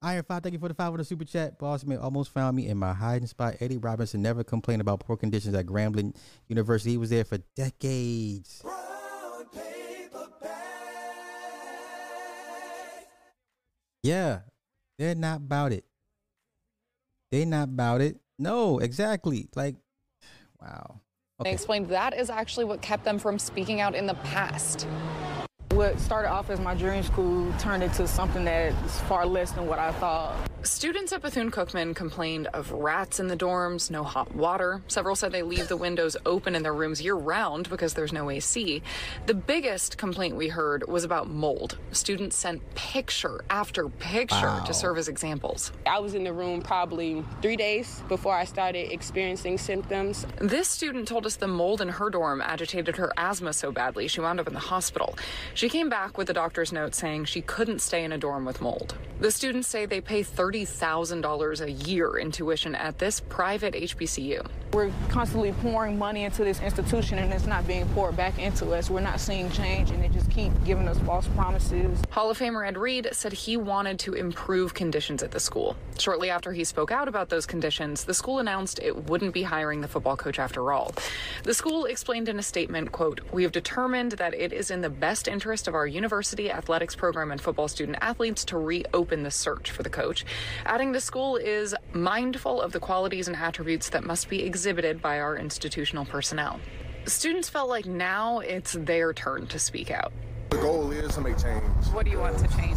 [0.00, 1.58] Iron Five, thank you for the five with the super chat.
[1.58, 3.56] Boss man almost found me in my hiding spot.
[3.60, 6.14] Eddie Robinson never complained about poor conditions at Grambling
[6.46, 6.92] University.
[6.92, 8.62] He was there for decades.
[14.04, 14.40] Yeah,
[14.98, 15.84] they're not about it.
[17.32, 18.20] They're not about it.
[18.38, 19.48] No, exactly.
[19.56, 19.74] Like,
[20.62, 21.00] wow.
[21.42, 24.86] They explained that is actually what kept them from speaking out in the past.
[25.72, 29.66] What started off as my dream school turned into something that is far less than
[29.66, 30.34] what I thought.
[30.64, 34.82] Students at Bethune Cookman complained of rats in the dorms, no hot water.
[34.88, 38.28] Several said they leave the windows open in their rooms year round because there's no
[38.28, 38.82] AC.
[39.26, 41.78] The biggest complaint we heard was about mold.
[41.92, 44.64] Students sent picture after picture Wow.
[44.64, 45.70] to serve as examples.
[45.86, 50.26] I was in the room probably three days before I started experiencing symptoms.
[50.40, 54.20] This student told us the mold in her dorm agitated her asthma so badly she
[54.20, 55.16] wound up in the hospital.
[55.58, 58.60] She came back with a doctor's note saying she couldn't stay in a dorm with
[58.60, 58.94] mold.
[59.18, 64.46] The students say they pay $30,000 a year in tuition at this private HBCU.
[64.72, 68.88] We're constantly pouring money into this institution and it's not being poured back into us.
[68.88, 72.04] We're not seeing change and they just keep giving us false promises.
[72.10, 75.74] Hall of Famer Ed Reed said he wanted to improve conditions at the school.
[75.98, 79.80] Shortly after he spoke out about those conditions, the school announced it wouldn't be hiring
[79.80, 80.94] the football coach after all.
[81.42, 84.90] The school explained in a statement, quote, "We have determined that it is in the
[84.90, 89.70] best interest of our university athletics program and football student athletes to reopen the search
[89.70, 90.26] for the coach."
[90.66, 95.18] Adding the school is mindful of the qualities and attributes that must be exhibited by
[95.20, 96.60] our institutional personnel.
[97.06, 100.12] Students felt like now it's their turn to speak out.
[100.50, 101.64] The goal is to make change.
[101.92, 102.76] What do you want to change?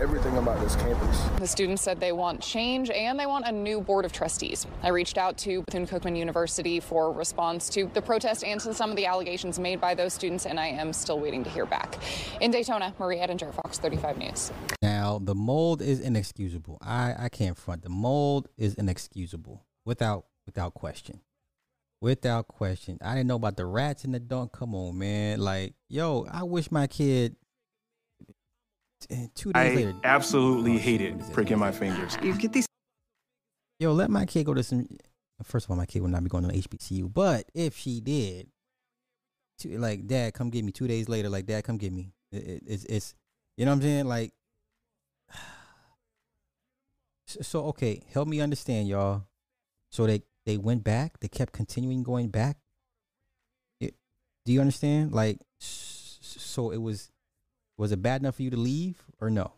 [0.00, 1.20] Everything about this campus.
[1.38, 4.66] The students said they want change and they want a new board of trustees.
[4.82, 8.88] I reached out to Bethune Cookman University for response to the protest and to some
[8.88, 11.98] of the allegations made by those students, and I am still waiting to hear back.
[12.40, 14.50] In Daytona, Marie Edinger, Fox 35 News.
[14.80, 16.78] Now the mold is inexcusable.
[16.80, 17.82] I I can't front.
[17.82, 21.20] The mold is inexcusable without without question.
[22.00, 22.96] Without question.
[23.02, 24.52] I didn't know about the rats in the dunk.
[24.52, 25.40] Come on, man.
[25.40, 27.49] Like, yo, I wish my kid t-
[29.34, 29.94] two days I later.
[30.04, 32.16] absolutely oh, hate it pricking my fingers.
[32.22, 32.66] You get these.
[33.78, 34.86] Yo, let my kid go to some.
[35.42, 38.48] First of all, my kid would not be going to HBCU, but if she did,
[39.58, 40.70] two, like, Dad, come get me.
[40.72, 42.12] Two days later, like, Dad, come get me.
[42.30, 43.14] It, it- it's, it's,
[43.56, 44.06] you know what I'm saying?
[44.06, 44.32] Like,
[47.26, 49.24] so, okay, help me understand, y'all.
[49.90, 51.18] So they they went back.
[51.20, 52.56] They kept continuing going back.
[53.80, 53.94] It,
[54.44, 55.12] do you understand?
[55.12, 57.10] Like, so it was
[57.80, 59.52] was it bad enough for you to leave or no?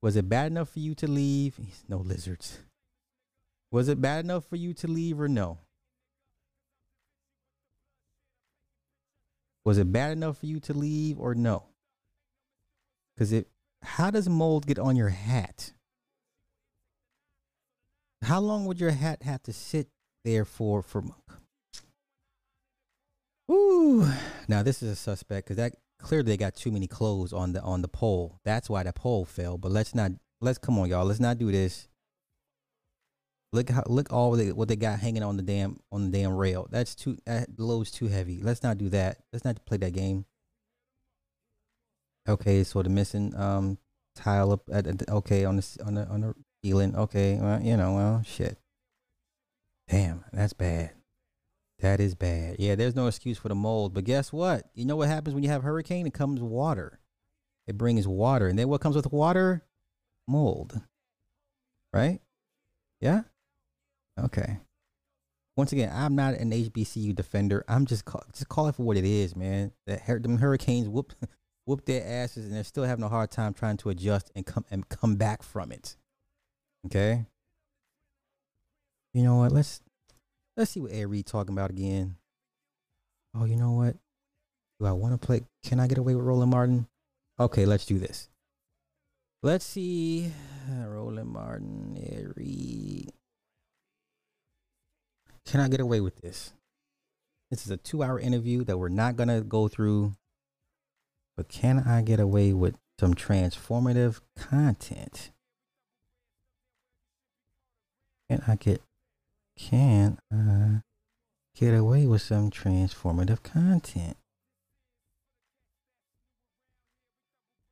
[0.00, 1.58] Was it bad enough for you to leave?
[1.88, 2.60] No lizards.
[3.72, 5.58] Was it bad enough for you to leave or no?
[9.64, 11.64] Was it bad enough for you to leave or no?
[13.16, 13.48] Because it,
[13.82, 15.72] how does mold get on your hat?
[18.22, 19.88] How long would your hat have to sit
[20.24, 20.80] there for?
[20.80, 21.02] For
[23.50, 24.08] Ooh,
[24.46, 27.62] now this is a suspect because that clearly they got too many clothes on the
[27.62, 28.40] on the pole.
[28.44, 29.58] That's why the pole fell.
[29.58, 31.04] But let's not let's come on, y'all.
[31.04, 31.88] Let's not do this.
[33.52, 36.36] Look how look all they, what they got hanging on the damn on the damn
[36.36, 36.66] rail.
[36.70, 38.40] That's too that load's too heavy.
[38.42, 39.18] Let's not do that.
[39.32, 40.24] Let's not play that game.
[42.28, 43.78] Okay, so the missing um
[44.16, 46.34] tile up at, at the- okay on the on the on the
[46.64, 46.96] ceiling.
[46.96, 48.58] Okay, well, you know, well, shit.
[49.88, 50.92] Damn, that's bad.
[51.84, 52.56] That is bad.
[52.58, 53.92] Yeah, there's no excuse for the mold.
[53.92, 54.70] But guess what?
[54.72, 56.06] You know what happens when you have hurricane?
[56.06, 56.98] It comes water.
[57.66, 59.66] It brings water, and then what comes with water?
[60.26, 60.80] Mold.
[61.92, 62.20] Right?
[63.02, 63.24] Yeah.
[64.18, 64.60] Okay.
[65.58, 67.66] Once again, I'm not an HBCU defender.
[67.68, 69.70] I'm just call, just call it for what it is, man.
[69.86, 71.12] That them hurricanes whoop
[71.66, 74.64] whoop their asses, and they're still having a hard time trying to adjust and come
[74.70, 75.96] and come back from it.
[76.86, 77.26] Okay.
[79.12, 79.52] You know what?
[79.52, 79.82] Let's
[80.56, 82.16] let's see what Ed Reed talking about again.
[83.34, 83.96] Oh, you know what?
[84.80, 85.42] Do I want to play?
[85.64, 86.86] Can I get away with Roland Martin?
[87.38, 88.28] Okay, let's do this.
[89.42, 90.32] Let's see.
[90.70, 93.12] Roland Martin, Ed Reed.
[95.46, 96.52] Can I get away with this?
[97.50, 100.14] This is a two hour interview that we're not going to go through.
[101.36, 105.30] But can I get away with some transformative content?
[108.30, 108.80] Can I get
[109.56, 110.82] can I
[111.54, 114.16] get away with some transformative content?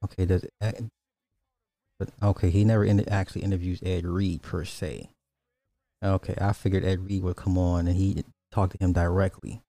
[0.05, 0.91] Okay, does it,
[1.99, 5.11] but okay, he never in, actually interviews Ed Reed per se.
[6.03, 9.63] Okay, I figured Ed Reed would come on and he talk to him directly.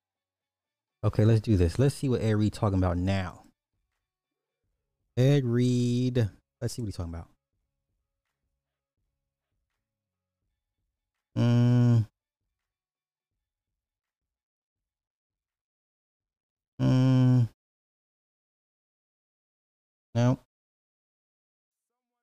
[1.03, 1.77] Okay, let's do this.
[1.77, 3.43] Let's see what Ed Reed talking about now.
[5.15, 7.27] Ed Reed, let's see what he's talking about.
[11.37, 11.62] Mm.
[11.62, 11.62] Mm.
[20.15, 20.39] No.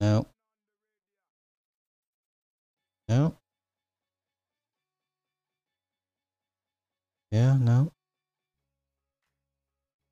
[0.01, 0.27] No.
[3.09, 3.37] No.
[7.31, 7.93] Yeah, no.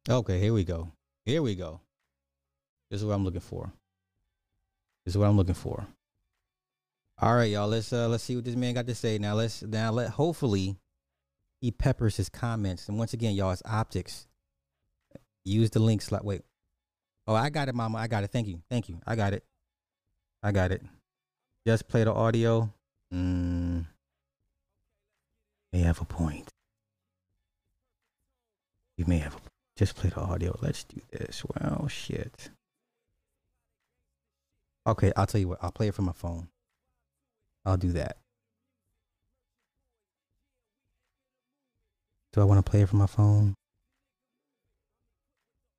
[0.09, 0.93] Okay, here we go.
[1.25, 1.81] Here we go.
[2.91, 3.73] This is what I'm looking for.
[5.05, 5.87] This is what I'm looking for.
[7.21, 7.69] All right, y'all.
[7.69, 9.19] Let's uh let's see what this man got to say.
[9.19, 10.77] Now let's now let hopefully
[11.61, 12.89] he peppers his comments.
[12.89, 14.27] And once again, y'all, it's optics.
[15.45, 16.25] Use the link slot.
[16.25, 16.43] Wait.
[17.29, 17.99] Oh, I got it, mama.
[17.99, 18.31] I got it.
[18.31, 18.63] Thank you.
[18.71, 18.99] Thank you.
[19.07, 19.45] I got it.
[20.43, 20.83] I got it.
[21.67, 22.73] Just play the audio.
[23.13, 23.85] Mm.
[25.71, 26.49] May have a point.
[28.97, 29.39] You may have a
[29.77, 30.59] just play the audio.
[30.63, 31.45] Let's do this.
[31.45, 32.51] Well, shit.
[34.87, 35.59] Okay, I'll tell you what.
[35.61, 36.49] I'll play it from my phone.
[37.67, 38.17] I'll do that.
[42.33, 43.55] Do I want to play it from my phone?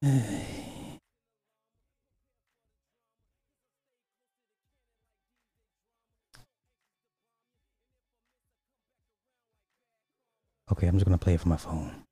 [10.71, 12.03] Okay, I'm just to play it from my phone.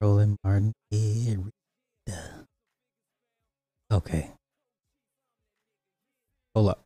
[0.00, 0.72] Roland Martin
[3.92, 4.30] Okay.
[6.54, 6.84] Hold up.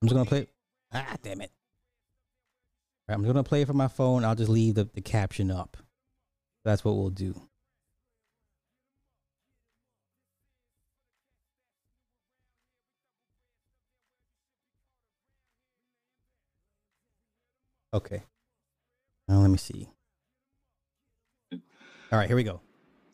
[0.00, 0.46] I'm just gonna play.
[0.92, 1.50] Ah, damn it.
[3.08, 4.24] Right, I'm gonna play it from my phone.
[4.24, 5.76] I'll just leave the, the caption up.
[6.64, 7.40] That's what we'll do.
[17.94, 18.22] Okay.
[19.28, 19.88] Now let me see.
[21.52, 22.60] All right, here we go.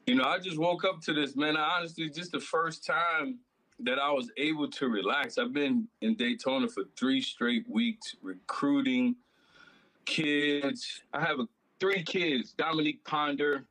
[0.07, 1.57] You know, I just woke up to this, man.
[1.57, 3.39] I honestly, just the first time
[3.81, 5.39] that I was able to relax.
[5.39, 9.17] I've been in Daytona for three straight weeks recruiting
[10.05, 11.03] kids.
[11.13, 11.47] I have a,
[11.81, 13.65] three kids Dominique Ponder,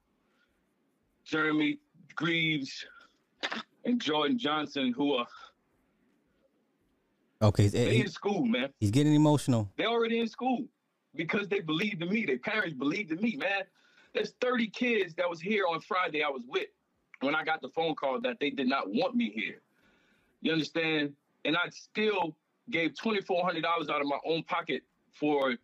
[1.23, 1.79] Jeremy
[2.15, 2.85] Greaves,
[3.85, 5.27] and Jordan Johnson, who are
[7.43, 8.69] Okay, he's, they in school, man.
[8.79, 9.69] he's getting emotional.
[9.75, 10.65] They're already in school
[11.15, 12.25] because they believed in me.
[12.25, 13.63] Their parents believed in me, man.
[14.13, 16.67] There's 30 kids that was here on Friday I was with
[17.21, 19.61] when I got the phone call that they did not want me here.
[20.41, 21.13] You understand?
[21.45, 22.35] And I still
[22.69, 24.83] gave $2,400 out of my own pocket
[25.13, 25.55] for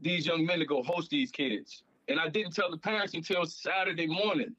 [0.00, 1.84] these young men to go host these kids.
[2.08, 4.54] And I didn't tell the parents until Saturday morning.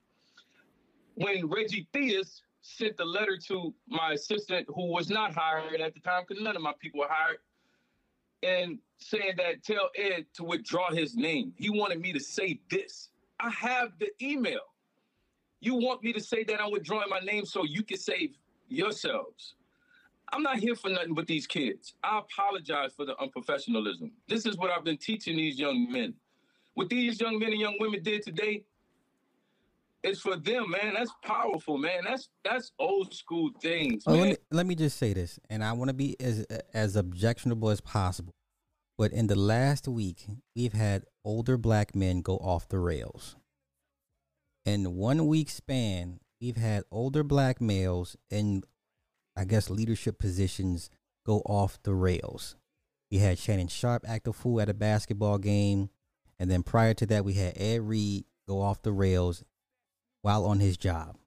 [1.16, 6.00] When Reggie Theus sent the letter to my assistant, who was not hired at the
[6.00, 7.38] time, because none of my people were hired,
[8.44, 11.54] and saying that tell Ed to withdraw his name.
[11.56, 13.10] He wanted me to say this.
[13.40, 14.62] I have the email.
[15.60, 18.36] You want me to say that I'm withdrawing my name so you can save
[18.68, 19.56] yourselves.
[20.32, 21.94] I'm not here for nothing but these kids.
[22.04, 24.12] I apologize for the unprofessionalism.
[24.28, 26.14] This is what I've been teaching these young men.
[26.74, 28.64] What these young men and young women did today
[30.04, 30.94] is for them, man.
[30.96, 32.02] That's powerful, man.
[32.06, 35.74] That's that's old school things, Oh, let me let me just say this, and I
[35.74, 38.34] want to be as as objectionable as possible.
[38.98, 43.36] But in the last week, we've had older black men go off the rails.
[44.66, 48.64] In one week span, we've had older black males in,
[49.36, 50.90] I guess, leadership positions
[51.26, 52.56] go off the rails.
[53.12, 55.90] We had Shannon Sharpe act a fool at a basketball game,
[56.40, 59.44] and then prior to that, we had Ed Reed go off the rails
[60.24, 61.18] while on his job.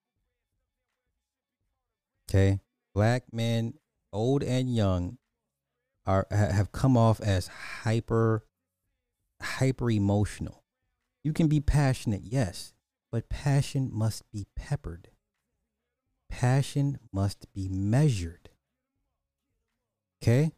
[2.29, 2.59] Okay,
[2.93, 3.75] black men,
[4.13, 5.19] old and young,
[6.05, 8.45] are have come off as hyper,
[9.41, 10.65] hyper emotional.
[11.23, 12.75] You can be passionate, yes,
[13.13, 15.11] but passion must be peppered.
[16.29, 18.49] Passion must be measured.
[20.23, 20.53] Okay,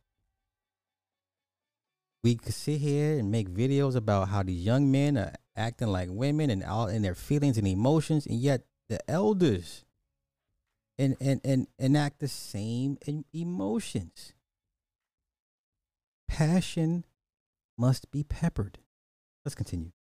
[2.22, 6.08] we could sit here and make videos about how these young men are acting like
[6.10, 9.84] women and all in their feelings and emotions, and yet the elders
[10.98, 12.98] and and and enact the same
[13.32, 14.32] emotions.
[16.28, 17.04] Passion
[17.76, 18.78] must be peppered.
[19.44, 19.92] Let's continue.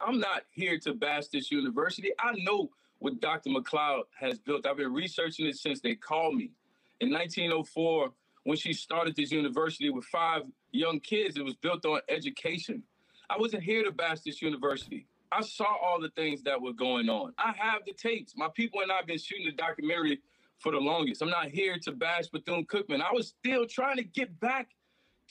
[0.00, 2.10] I'm not here to bash this university.
[2.18, 2.70] I know
[3.00, 3.50] what Dr.
[3.50, 4.66] McLeod has built.
[4.66, 6.52] I've been researching it since they called me.
[7.00, 8.12] In 1904,
[8.44, 12.82] when she started this university with five young kids, it was built on education.
[13.30, 15.06] I wasn't here to bash this university.
[15.32, 17.32] I saw all the things that were going on.
[17.38, 18.34] I have the tapes.
[18.36, 20.20] My people and I have been shooting the documentary
[20.58, 21.22] for the longest.
[21.22, 23.00] I'm not here to bash Bethune Cookman.
[23.00, 24.70] I was still trying to get back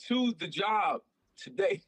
[0.08, 1.02] to the job
[1.36, 1.82] today.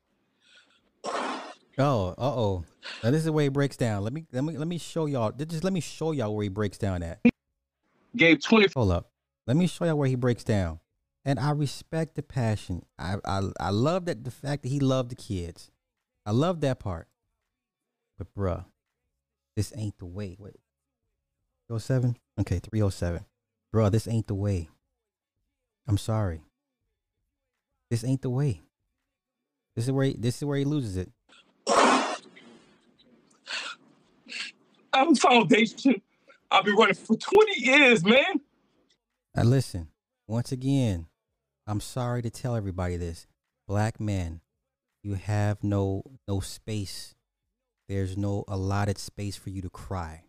[1.78, 2.64] Oh, uh oh.
[3.02, 4.04] Now this is the way it breaks down.
[4.04, 5.32] Let me let me let me show y'all.
[5.32, 7.20] Just let me show y'all where he breaks down at.
[8.14, 9.10] Gave 20 Hold up.
[9.46, 10.80] Let me show y'all where he breaks down.
[11.24, 12.84] And I respect the passion.
[12.98, 15.71] I I I love that the fact that he loved the kids.
[16.24, 17.08] I love that part.
[18.18, 18.64] But bruh,
[19.56, 20.36] this ain't the way.
[20.38, 20.60] Wait.
[21.68, 22.16] 307?
[22.40, 23.24] Okay, 307.
[23.74, 24.68] Bruh, this ain't the way.
[25.88, 26.42] I'm sorry.
[27.90, 28.62] This ain't the way.
[29.74, 31.10] This is where he, this is where he loses it.
[34.92, 36.00] I'm foundation.
[36.50, 38.40] I've been running for 20 years, man.
[39.34, 39.88] Now listen,
[40.28, 41.06] once again,
[41.66, 43.26] I'm sorry to tell everybody this.
[43.66, 44.41] Black men,
[45.02, 47.14] you have no no space.
[47.88, 50.24] There's no allotted space for you to cry,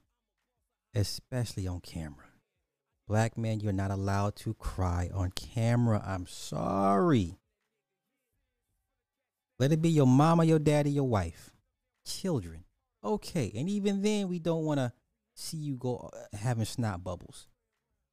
[0.95, 2.25] especially on camera.
[3.07, 6.03] Black men, you're not allowed to cry on camera.
[6.05, 7.37] I'm sorry.
[9.59, 11.51] Let it be your mama, your daddy, your wife,
[12.05, 12.63] children.
[13.03, 14.93] Okay, and even then, we don't want to
[15.35, 17.47] see you go uh, having snot bubbles,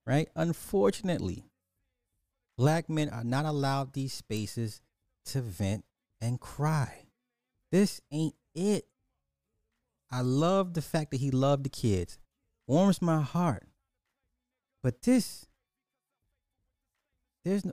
[0.06, 0.28] right?
[0.34, 1.44] Unfortunately,
[2.58, 4.80] black men are not allowed these spaces
[5.26, 5.84] to vent
[6.20, 7.06] and cry.
[7.72, 8.86] This ain't it.
[10.10, 12.18] I love the fact that he loved the kids.
[12.66, 13.66] Warms my heart.
[14.82, 15.46] But this,
[17.44, 17.72] there's no.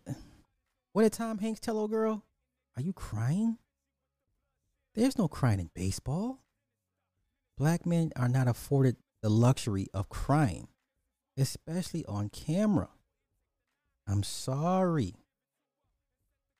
[0.93, 2.25] What did Tom Hanks tell old girl?
[2.75, 3.57] Are you crying?
[4.95, 6.39] There's no crying in baseball.
[7.57, 10.67] Black men are not afforded the luxury of crying,
[11.37, 12.89] especially on camera.
[14.07, 15.15] I'm sorry.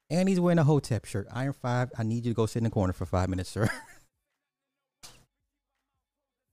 [0.10, 1.28] And he's wearing a Hotep shirt.
[1.34, 3.70] Iron 5, I need you to go sit in the corner for five minutes, sir.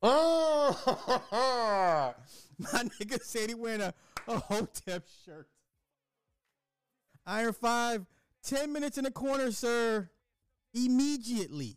[0.03, 2.15] oh,
[2.59, 3.95] my nigga said he wearing a,
[4.27, 5.49] a Hotep shirt.
[7.27, 8.07] Iron 5,
[8.43, 10.11] 10 minutes in the corner, sir.
[10.75, 11.77] Immediately.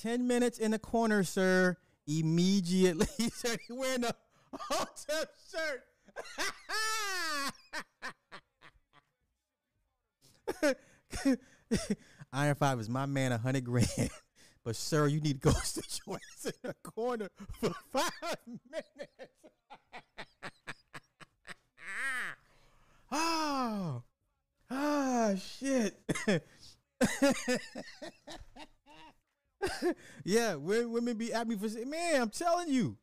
[0.00, 1.76] 10 minutes in the corner, sir.
[2.06, 3.06] Immediately.
[3.18, 4.14] He said he wearing a
[4.52, 5.82] Hotep shirt.
[12.32, 13.88] Iron Five is my man, a hundred grand.
[14.64, 17.28] But sir, you need to go sit your ass in the corner
[17.58, 18.36] for five
[18.70, 19.10] minutes.
[23.10, 24.04] oh,
[24.70, 26.00] ah, shit.
[30.24, 32.96] yeah, women be at me for man, I'm telling you.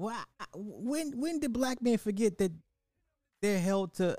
[0.00, 0.22] Why?
[0.54, 2.52] When when did black men forget that
[3.42, 4.16] they're held to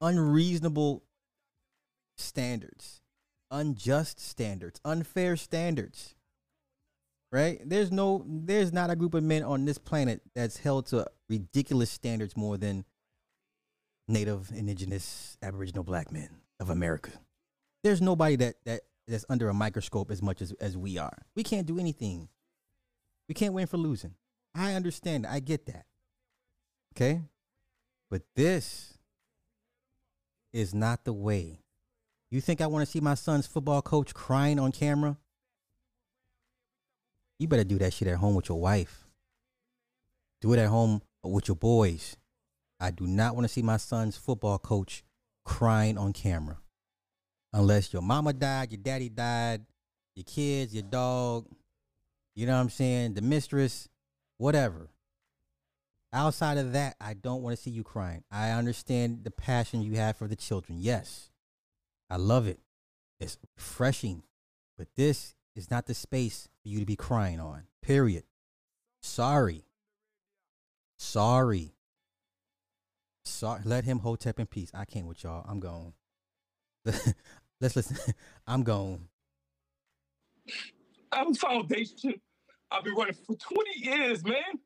[0.00, 1.04] unreasonable
[2.16, 3.02] standards,
[3.50, 6.14] unjust standards, unfair standards?
[7.32, 7.60] Right?
[7.64, 11.90] There's no, there's not a group of men on this planet that's held to ridiculous
[11.90, 12.84] standards more than
[14.08, 16.28] Native, Indigenous, Aboriginal black men
[16.60, 17.10] of America.
[17.82, 21.22] There's nobody that that that's under a microscope as much as as we are.
[21.34, 22.28] We can't do anything.
[23.28, 24.14] We can't win for losing.
[24.54, 25.26] I understand.
[25.26, 25.86] I get that.
[26.94, 27.22] Okay?
[28.10, 28.95] But this
[30.56, 31.60] is not the way.
[32.30, 35.18] You think I want to see my son's football coach crying on camera?
[37.38, 39.04] You better do that shit at home with your wife.
[40.40, 42.16] Do it at home with your boys.
[42.80, 45.04] I do not want to see my son's football coach
[45.44, 46.56] crying on camera.
[47.52, 49.60] Unless your mama died, your daddy died,
[50.14, 51.46] your kids, your dog,
[52.34, 53.12] you know what I'm saying?
[53.14, 53.88] The mistress,
[54.38, 54.88] whatever.
[56.16, 58.24] Outside of that, I don't want to see you crying.
[58.30, 60.78] I understand the passion you have for the children.
[60.80, 61.28] Yes,
[62.08, 62.58] I love it.
[63.20, 64.22] It's refreshing.
[64.78, 67.64] But this is not the space for you to be crying on.
[67.82, 68.24] Period.
[69.02, 69.66] Sorry.
[70.96, 71.74] Sorry.
[73.22, 73.60] Sorry.
[73.66, 74.70] Let him hold hotep in peace.
[74.72, 75.44] I can't with y'all.
[75.46, 75.92] I'm gone.
[77.60, 78.14] Let's listen.
[78.46, 79.08] I'm gone.
[81.12, 82.14] I'm foundation.
[82.70, 84.60] I've been running for 20 years, man.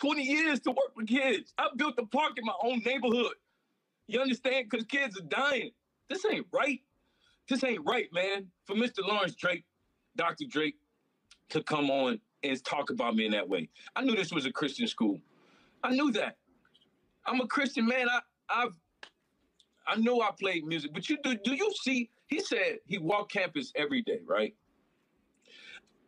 [0.00, 1.52] 20 years to work with kids.
[1.58, 3.34] I built the park in my own neighborhood.
[4.06, 4.66] You understand?
[4.70, 5.70] Because kids are dying.
[6.08, 6.80] This ain't right.
[7.48, 8.46] This ain't right, man.
[8.66, 9.06] For Mr.
[9.06, 9.64] Lawrence Drake,
[10.16, 10.44] Dr.
[10.48, 10.76] Drake,
[11.50, 13.68] to come on and talk about me in that way.
[13.94, 15.20] I knew this was a Christian school.
[15.82, 16.36] I knew that.
[17.26, 18.08] I'm a Christian man.
[18.08, 18.74] I I've
[19.86, 23.32] I know I played music, but you do do you see he said he walked
[23.32, 24.54] campus every day, right?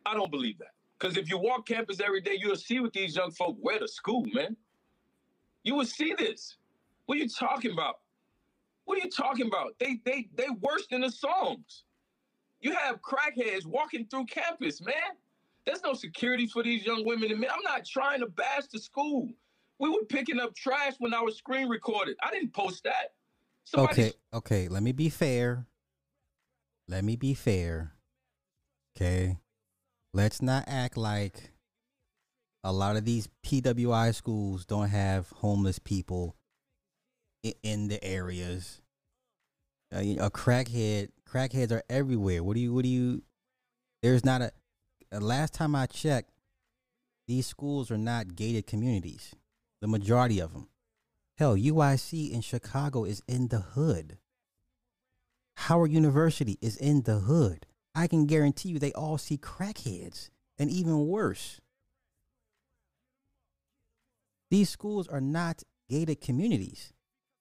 [0.05, 0.73] I don't believe that.
[1.05, 3.87] Because if you walk campus every day, you'll see what these young folk wear to
[3.87, 4.57] school, man.
[5.63, 6.57] You will see this.
[7.05, 7.99] What are you talking about?
[8.85, 9.75] What are you talking about?
[9.79, 11.83] They they they worse than the songs.
[12.59, 14.95] You have crackheads walking through campus, man.
[15.67, 17.51] There's no security for these young women and men.
[17.53, 19.29] I'm not trying to bash the school.
[19.77, 22.15] We were picking up trash when I was screen recorded.
[22.23, 23.13] I didn't post that.
[23.63, 24.67] Somebody Okay, okay.
[24.69, 25.67] Let me be fair.
[26.87, 27.93] Let me be fair.
[28.97, 29.37] Okay.
[30.15, 31.51] Let's not act like
[32.63, 36.37] a lot of these PWI schools don't have homeless people
[37.45, 38.79] i- in the areas.
[39.93, 42.41] Uh, a crackhead, crackheads are everywhere.
[42.45, 42.73] What do you?
[42.73, 43.23] What do you?
[44.01, 44.51] There's not a.
[45.11, 46.31] uh, Last time I checked,
[47.27, 49.35] these schools are not gated communities.
[49.81, 50.69] The majority of them.
[51.37, 54.17] Hell, UIC in Chicago is in the hood.
[55.57, 57.65] Howard University is in the hood.
[57.95, 60.29] I can guarantee you they all see crackheads
[60.59, 61.61] and even worse.
[64.51, 66.93] These schools are not gated communities.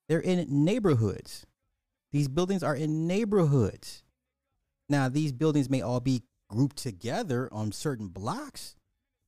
[0.08, 1.46] They're in neighborhoods.
[2.12, 4.04] These buildings are in neighborhoods.
[4.88, 8.76] Now, these buildings may all be grouped together on certain blocks,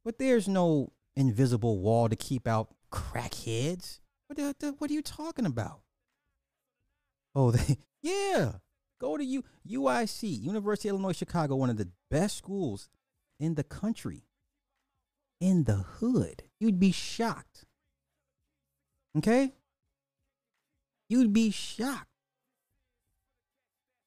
[0.04, 4.00] but there's no invisible wall to keep out crackheads.
[4.28, 5.80] What, the, the- what are you talking about?
[7.34, 8.52] Oh, they, yeah.
[9.00, 12.88] Go to U, UIC, University of Illinois Chicago, one of the best schools
[13.38, 14.24] in the country.
[15.40, 16.44] In the hood.
[16.58, 17.64] You'd be shocked.
[19.18, 19.52] Okay?
[21.08, 22.08] You'd be shocked.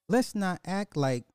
[0.08, 1.26] Let's not act like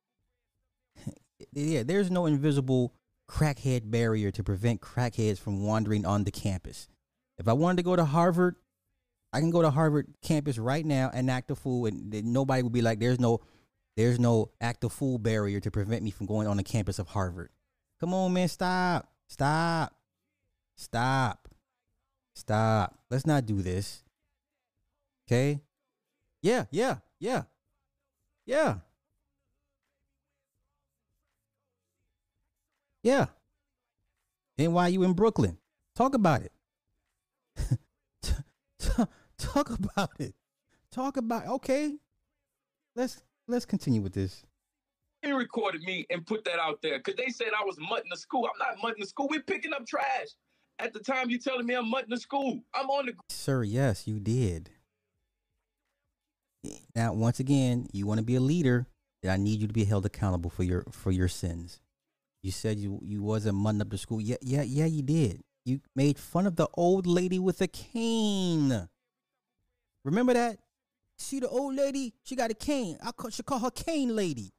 [1.53, 2.93] yeah, there's no invisible
[3.29, 6.87] crackhead barrier to prevent crackheads from wandering on the campus.
[7.37, 8.55] If I wanted to go to Harvard,
[9.35, 12.71] I can go to Harvard campus right now and act a fool, and nobody would
[12.71, 13.41] be like, "There's no,
[13.97, 17.09] there's no act a fool barrier to prevent me from going on the campus of
[17.09, 17.49] Harvard."
[17.99, 19.93] Come on, man, stop, stop,
[20.77, 21.49] stop,
[22.33, 22.97] stop.
[23.09, 24.05] Let's not do this.
[25.27, 25.59] Okay?
[26.41, 27.43] Yeah, yeah, yeah,
[28.45, 28.75] yeah,
[33.03, 33.25] yeah.
[34.57, 35.57] NYU in Brooklyn.
[35.93, 36.53] Talk about it.
[39.37, 40.33] Talk about it.
[40.91, 41.95] Talk about okay.
[42.95, 44.43] Let's let's continue with this.
[45.21, 48.17] He recorded me and put that out there because they said I was mutting the
[48.17, 48.45] school.
[48.45, 49.27] I'm not mutting the school.
[49.29, 50.27] We're picking up trash.
[50.77, 52.61] At the time, you telling me I'm mutting the school.
[52.73, 54.69] I'm on the Sir, yes, you did.
[56.95, 58.87] Now, once again, you want to be a leader,
[59.21, 61.81] then I need you to be held accountable for your for your sins.
[62.43, 64.21] You said you you wasn't mutting up the school.
[64.21, 65.41] Yeah, yeah, yeah, you did.
[65.65, 68.87] You made fun of the old lady with a cane.
[70.05, 70.59] Remember that?
[71.17, 72.13] See the old lady?
[72.23, 72.97] She got a cane.
[73.03, 74.53] I call, should call her cane lady.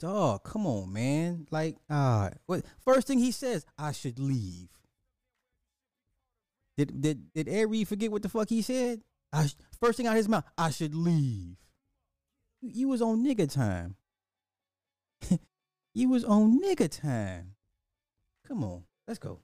[0.00, 1.46] Dog, come on, man.
[1.50, 2.64] Like, ah, what?
[2.84, 4.68] First thing he says, I should leave.
[6.76, 9.02] Did did did Reed forget what the fuck he said?
[9.32, 11.56] I sh- first thing out of his mouth, I should leave.
[12.62, 13.96] You, was on nigga time.
[15.94, 17.54] you was on nigga time.
[18.46, 19.40] Come on, let's go.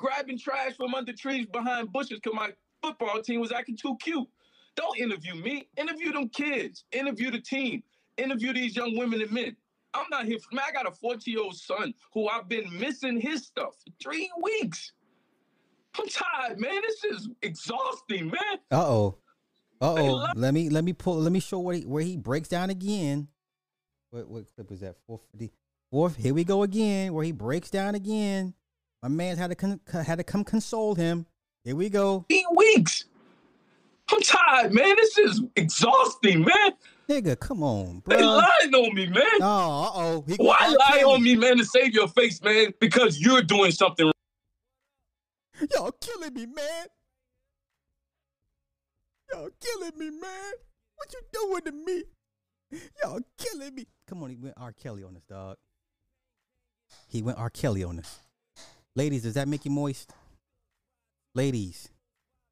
[0.00, 2.50] Grabbing trash from under trees behind bushes because my
[2.82, 4.26] football team was acting too cute.
[4.74, 5.68] Don't interview me.
[5.76, 6.84] Interview them kids.
[6.90, 7.82] Interview the team.
[8.16, 9.56] Interview these young women and men.
[9.92, 10.64] I'm not here for man.
[10.68, 14.30] I got a 14 year old son who I've been missing his stuff for three
[14.42, 14.92] weeks.
[15.98, 16.80] I'm tired, man.
[16.82, 18.58] This is exhausting, man.
[18.70, 19.18] Uh oh.
[19.80, 20.26] Uh oh.
[20.34, 21.16] Let me let me pull.
[21.16, 23.28] Let me show where he, where he breaks down again.
[24.10, 24.96] What what clip was that?
[25.06, 25.26] Fourth.
[25.34, 25.50] The
[25.90, 26.16] fourth.
[26.16, 27.12] Here we go again.
[27.12, 28.54] Where he breaks down again.
[29.02, 31.26] My man had to con, had to come console him.
[31.64, 32.26] Here we go.
[32.30, 33.04] Eight weeks.
[34.12, 34.96] I'm tired, man.
[34.96, 36.72] This is exhausting, man.
[37.08, 38.16] Nigga, come on, bro.
[38.16, 39.24] They lying on me, man.
[39.40, 40.24] Oh, uh oh.
[40.36, 42.74] Why lie on me, man, to save your face, man?
[42.80, 44.10] Because you're doing something.
[45.74, 46.86] Y'all killing me, man.
[49.32, 50.52] Y'all killing me, man.
[50.96, 52.02] What you doing to me?
[53.02, 53.86] Y'all killing me.
[54.06, 54.72] Come on, he went R.
[54.72, 55.56] Kelly on us, dog.
[57.08, 57.50] He went R.
[57.50, 58.20] Kelly on us.
[58.96, 60.12] Ladies, does that make you moist?
[61.34, 61.88] Ladies,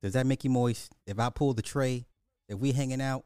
[0.03, 0.93] does that make you moist?
[1.07, 2.07] If I pull the tray,
[2.49, 3.25] if we hanging out,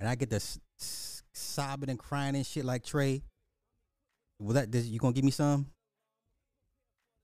[0.00, 3.22] and I get to s- s- sobbing and crying and shit like Trey,
[4.38, 5.66] will that does, you gonna give me some?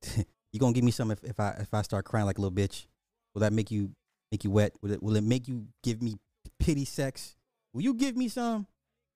[0.52, 2.56] you gonna give me some if, if I if I start crying like a little
[2.56, 2.86] bitch?
[3.34, 3.90] Will that make you
[4.30, 4.72] make you wet?
[4.82, 6.16] Will it will it make you give me
[6.58, 7.36] pity sex?
[7.72, 8.66] Will you give me some?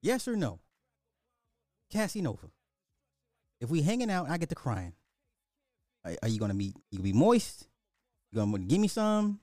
[0.01, 0.59] Yes or no?
[1.91, 2.47] Cassie Nova.
[3.59, 4.93] If we hanging out, I get to crying.
[6.07, 7.67] Are, are you gonna be you gonna be moist?
[8.31, 9.39] You gonna give me some?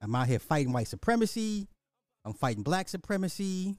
[0.00, 1.68] I'm out here fighting white supremacy.
[2.24, 3.76] I'm fighting black supremacy.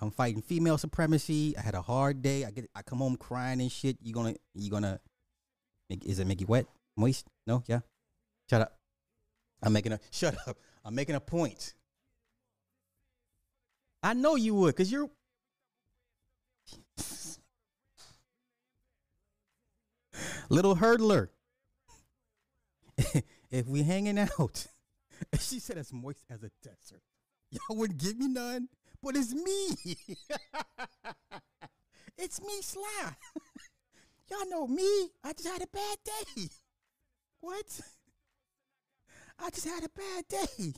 [0.00, 1.56] I'm fighting female supremacy.
[1.58, 2.44] I had a hard day.
[2.44, 3.96] I get I come home crying and shit.
[4.00, 5.00] You gonna you gonna
[5.90, 6.66] is it make you wet?
[6.96, 7.26] Moist?
[7.46, 7.62] No?
[7.66, 7.80] Yeah?
[8.48, 8.76] Shut up.
[9.62, 10.56] I'm making a shut up.
[10.84, 11.74] I'm making a point.
[14.02, 15.10] I know you would, because you're
[20.48, 21.28] little hurdler.
[23.50, 24.66] if we hanging out,
[25.40, 27.02] she said as moist as a desert.
[27.50, 28.68] Y'all wouldn't give me none,
[29.02, 29.96] but it's me.
[32.18, 33.16] it's me, Sly.
[34.30, 35.10] Y'all know me.
[35.24, 36.48] I just had a bad day.
[37.40, 37.80] What?
[39.38, 40.74] I just had a bad day.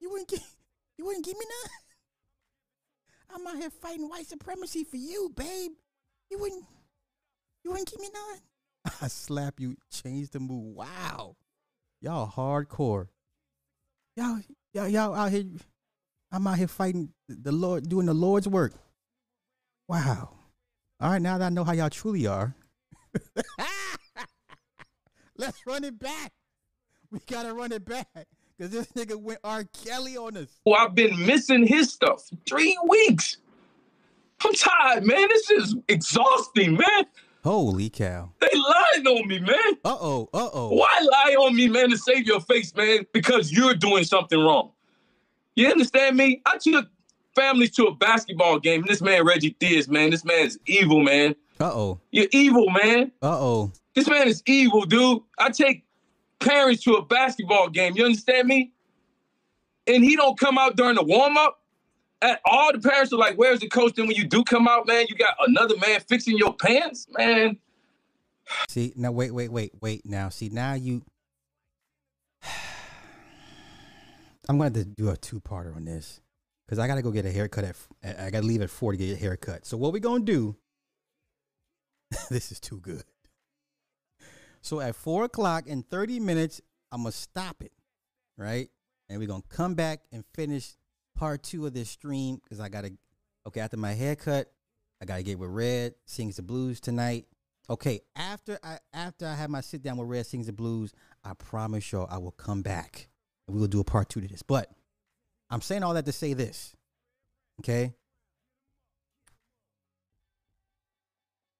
[0.00, 0.40] You wouldn't give
[0.96, 1.70] you wouldn't give me none.
[3.34, 5.72] I'm out here fighting white supremacy for you, babe.
[6.30, 6.64] You wouldn't
[7.64, 8.40] you wouldn't give me none.
[9.02, 10.76] I slap you, change the mood.
[10.76, 11.36] Wow.
[12.00, 13.08] Y'all hardcore.
[14.16, 14.40] Y'all
[14.72, 15.44] y'all y'all out here
[16.30, 18.72] I'm out here fighting the Lord, doing the Lord's work.
[19.88, 20.30] Wow.
[21.00, 22.54] All right, now that I know how y'all truly are.
[25.36, 26.32] Let's run it back.
[27.10, 28.26] We gotta run it back.
[28.60, 29.64] Cause this nigga went R.
[29.84, 30.48] Kelly on us.
[30.64, 33.38] Well, I've been missing his stuff three weeks.
[34.44, 35.28] I'm tired, man.
[35.28, 37.06] This is exhausting, man.
[37.44, 38.30] Holy cow.
[38.40, 39.74] They lying on me, man.
[39.84, 40.70] Uh oh, uh oh.
[40.70, 43.04] Why lie on me, man, to save your face, man?
[43.12, 44.70] Because you're doing something wrong.
[45.54, 46.40] You understand me?
[46.46, 46.88] I took
[47.36, 51.34] families to a basketball game, and this man, Reggie Theus, man, this man's evil, man.
[51.60, 52.00] Uh oh.
[52.12, 53.12] You're evil, man.
[53.22, 53.72] Uh oh.
[53.94, 55.20] This man is evil, dude.
[55.38, 55.84] I take
[56.40, 57.94] parents to a basketball game.
[57.94, 58.72] You understand me?
[59.86, 61.60] And he don't come out during the warm up.
[62.44, 65.06] All, the parents are like, "Where's the coach?" Then when you do come out, man,
[65.08, 67.58] you got another man fixing your pants, man.
[68.68, 70.04] See now, wait, wait, wait, wait.
[70.04, 71.02] Now, see now you.
[74.48, 76.20] I'm going to do a two parter on this
[76.66, 77.76] because I got to go get a haircut at.
[78.18, 79.66] I got to leave at four to get a haircut.
[79.66, 80.56] So what we gonna do?
[82.30, 83.04] this is too good.
[84.60, 86.60] So at four o'clock in 30 minutes,
[86.92, 87.72] I'm gonna stop it,
[88.36, 88.68] right?
[89.08, 90.74] And we're gonna come back and finish
[91.24, 92.92] part two of this stream because I gotta
[93.46, 94.52] okay, after my haircut,
[95.00, 97.24] I gotta get with Red, sings the blues tonight.
[97.70, 100.92] Okay, after I after I have my sit down with Red sings the blues,
[101.24, 103.08] I promise y'all I will come back
[103.46, 104.42] and we will do a part two to this.
[104.42, 104.70] But
[105.48, 106.76] I'm saying all that to say this.
[107.60, 107.94] Okay.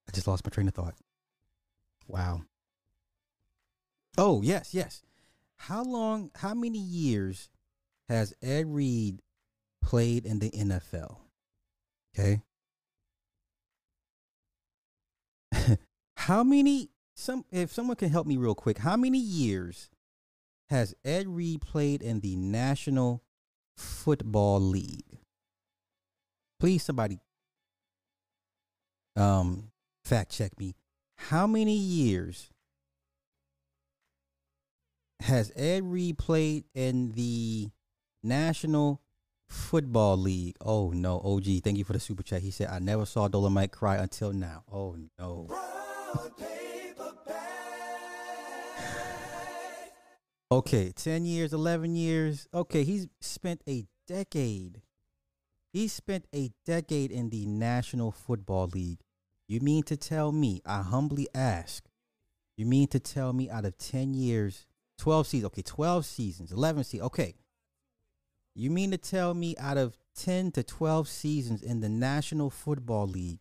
[0.06, 0.94] I just lost my train of thought.
[2.06, 2.42] Wow.
[4.18, 5.02] Oh, yes, yes.
[5.56, 7.48] How long, how many years
[8.10, 9.22] has Ed Reed
[9.84, 11.16] played in the NFL?
[12.16, 12.42] Okay.
[16.16, 19.90] how many some if someone can help me real quick, how many years
[20.70, 23.22] has Ed Reed played in the National
[23.76, 25.18] Football League?
[26.58, 27.20] Please somebody
[29.16, 29.70] um
[30.04, 30.74] fact check me.
[31.16, 32.50] How many years
[35.20, 37.70] has Ed Reed played in the
[38.22, 39.00] National
[39.54, 40.56] Football League?
[40.60, 42.42] Oh no, OG, thank you for the super chat.
[42.42, 44.64] He said I never saw Dolomite cry until now.
[44.70, 45.48] Oh no.
[50.50, 52.46] Okay, 10 years, 11 years.
[52.52, 54.82] Okay, he's spent a decade.
[55.72, 59.00] He spent a decade in the National Football League.
[59.48, 61.84] You mean to tell me, I humbly ask,
[62.56, 64.66] you mean to tell me out of 10 years,
[64.98, 67.34] 12 seasons, okay, 12 seasons, 11 seasons, okay.
[68.54, 73.08] You mean to tell me out of 10 to 12 seasons in the National Football
[73.08, 73.40] League,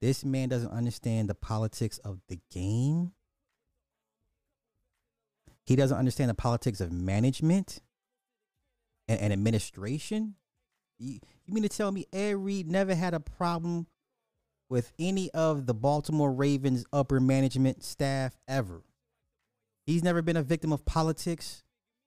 [0.00, 3.12] this man doesn't understand the politics of the game?
[5.66, 7.80] He doesn't understand the politics of management
[9.06, 10.36] and, and administration?
[10.98, 13.86] You, you mean to tell me Ed Reed never had a problem
[14.70, 18.82] with any of the Baltimore Ravens upper management staff ever?
[19.86, 21.62] He's never been a victim of politics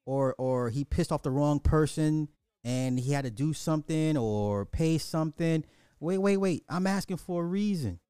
[0.08, 2.30] or or he pissed off the wrong person
[2.68, 5.64] and he had to do something or pay something.
[6.02, 6.66] Wait, wait, wait.
[6.68, 8.02] I'm asking for a reason.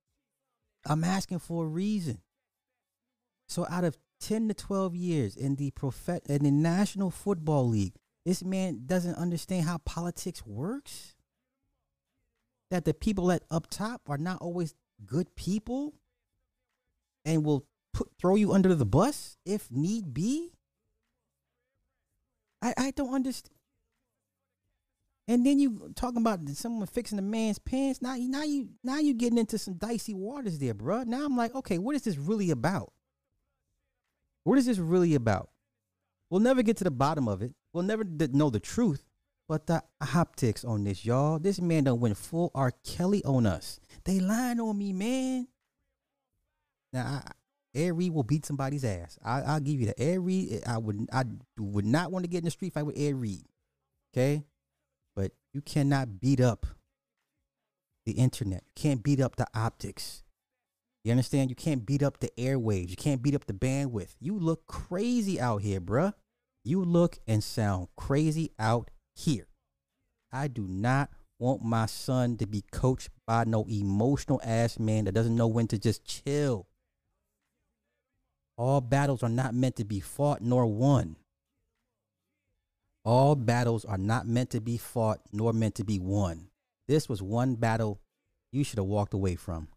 [0.84, 2.22] I'm asking for a reason.
[3.48, 7.94] So out of 10 to 12 years in the prof- in the National Football League,
[8.26, 11.16] this man doesn't understand how politics works.
[12.72, 14.74] That the people at up top are not always
[15.06, 15.94] good people
[17.24, 20.52] and will put throw you under the bus if need be.
[22.60, 23.57] I, I don't understand.
[25.28, 28.02] And then you talking about someone fixing a man's pants.
[28.02, 31.06] Now, now you now you getting into some dicey waters there, bruh.
[31.06, 32.94] Now I'm like, okay, what is this really about?
[34.46, 35.50] What is this really about?
[36.30, 37.54] We'll never get to the bottom of it.
[37.74, 39.04] We'll never d- know the truth.
[39.50, 41.40] But the optics on this, y'all.
[41.40, 42.74] This man done went full R.
[42.84, 43.80] Kelly on us.
[44.04, 45.48] They lying on me, man.
[46.92, 47.32] Now, I,
[47.80, 49.18] Ed Reed will beat somebody's ass.
[49.24, 51.24] I, I'll give you the Ed Reed, I would, I
[51.58, 53.46] would not want to get in the street fight with Ed Reed.
[54.14, 54.44] Okay,
[55.58, 56.68] you cannot beat up
[58.06, 58.62] the internet.
[58.64, 60.22] You can't beat up the optics.
[61.04, 61.50] You understand?
[61.50, 62.92] You can't beat up the airwaves.
[62.92, 64.14] You can't beat up the bandwidth.
[64.20, 66.14] You look crazy out here, bruh.
[66.64, 69.48] You look and sound crazy out here.
[70.32, 75.16] I do not want my son to be coached by no emotional ass man that
[75.16, 76.68] doesn't know when to just chill.
[78.60, 81.16] All battles are not meant to be fought nor won.
[83.08, 86.50] All battles are not meant to be fought nor meant to be won.
[86.90, 88.02] This was one battle
[88.52, 89.70] you should have walked away from.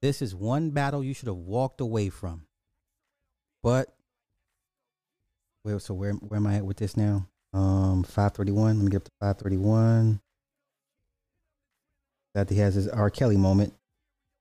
[0.00, 2.46] This is one battle you should have walked away from.
[3.64, 3.92] But
[5.64, 7.26] wait, so where where am I at with this now?
[7.52, 8.76] Um, five thirty one.
[8.78, 10.20] Let me get up to five thirty one.
[12.36, 13.10] That he has his R.
[13.10, 13.74] Kelly moment.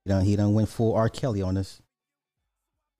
[0.06, 1.10] You know, he done went full R.
[1.10, 1.82] Kelly on us.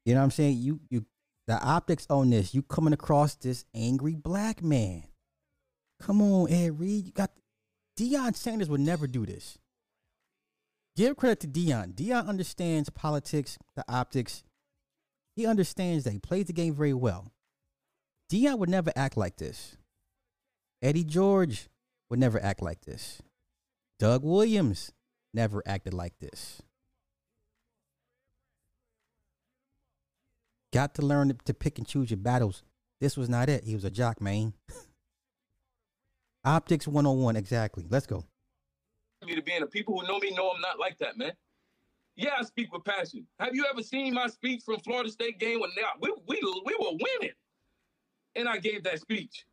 [0.04, 0.58] You know what I'm saying?
[0.58, 1.06] You you
[1.48, 5.04] the optics on this, you coming across this angry black man.
[6.00, 7.06] Come on, Ed Reed.
[7.06, 7.32] You got
[7.98, 9.58] Deion Sanders would never do this.
[10.96, 11.94] Give credit to Deion.
[11.94, 14.44] Deion understands politics, the optics.
[15.36, 17.32] He understands that he plays the game very well.
[18.32, 19.78] Deion would never act like this.
[20.82, 21.70] Eddie George
[22.10, 23.22] would never act like this.
[24.00, 24.92] Doug Williams
[25.34, 26.62] never acted like this.
[30.74, 32.64] Got to learn to pick and choose your battles.
[33.00, 33.64] This was not it.
[33.64, 34.54] He was a jock, man.
[36.44, 37.86] Optics 101, exactly.
[37.88, 38.26] Let's go.
[39.24, 41.34] me to be, and the people who know me know I'm not like that, man.
[42.16, 43.28] Yeah, I speak with passion.
[43.40, 46.76] Have you ever seen my speech from Florida State game when they, we, we, we
[46.80, 47.36] were winning?
[48.36, 49.46] And I gave that speech.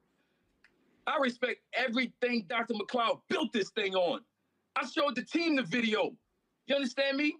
[1.06, 2.74] I respect everything Dr.
[2.74, 4.20] McLeod built this thing on.
[4.74, 6.12] I showed the team the video.
[6.66, 7.36] You understand me?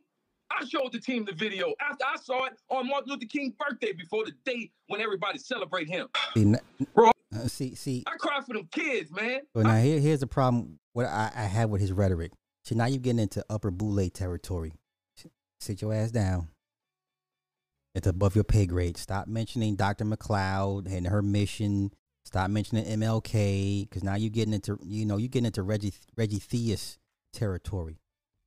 [0.51, 3.92] I showed the team the video after I saw it on Martin Luther King's birthday
[3.92, 6.09] before the day when everybody celebrate him.
[6.34, 6.55] See,
[6.94, 8.05] Bro, uh, see, see.
[8.07, 9.40] I cry for them kids, man.
[9.55, 10.78] But now here, here's the problem.
[10.92, 12.32] What I, I have with his rhetoric.
[12.64, 14.72] So now you're getting into upper boule territory.
[15.61, 16.48] Sit your ass down.
[17.94, 18.96] It's above your pay grade.
[18.96, 20.05] Stop mentioning Dr.
[20.05, 21.90] McLeod and her mission.
[22.24, 26.38] Stop mentioning MLK because now you're getting into you know you're getting into Reggie Reggie
[26.38, 26.98] Theus
[27.32, 27.98] territory.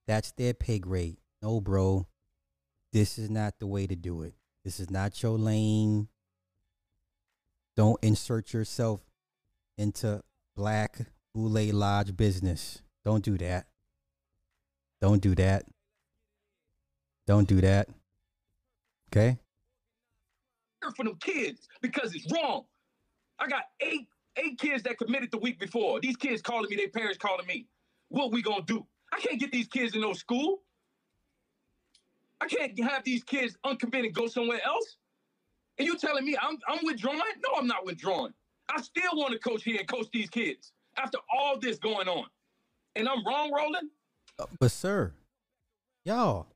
[0.08, 1.18] That's their pay grade.
[1.44, 2.08] No, bro,
[2.94, 4.34] this is not the way to do it.
[4.64, 6.08] This is not your lane.
[7.76, 9.02] Don't insert yourself
[9.78, 10.24] into
[10.56, 11.00] black
[11.36, 12.82] Boule Lodge business.
[13.04, 13.66] Don't do that.
[15.02, 15.66] Don't do that.
[17.28, 17.90] Don't do that.
[19.12, 19.38] Okay?
[20.96, 22.64] for them kids because it's wrong.
[23.40, 26.00] I got eight eight kids that committed the week before.
[26.00, 27.68] These kids calling me, their parents calling me.
[28.08, 28.86] What we gonna do?
[29.12, 30.62] I can't get these kids in no school.
[32.44, 34.98] I can't have these kids uncommitted go somewhere else.
[35.78, 37.18] And you telling me I'm I'm withdrawing?
[37.18, 38.34] No, I'm not withdrawing.
[38.70, 42.26] I still want to coach here and coach these kids after all this going on.
[42.96, 43.90] And I'm wrong, Roland?
[44.38, 45.14] Uh, but sir,
[46.04, 46.48] y'all,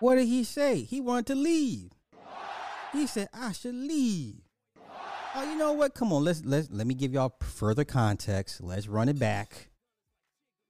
[0.00, 0.82] what did he say?
[0.82, 1.90] He wanted to leave.
[2.92, 4.36] He said I should leave.
[5.34, 5.94] Oh, you know what?
[5.94, 8.62] Come on, let's let's let me give y'all further context.
[8.62, 9.70] Let's run it back.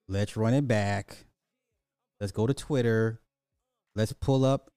[0.08, 1.26] Let's run it back.
[2.20, 3.20] Let's go to Twitter.
[3.98, 4.70] Let's pull up.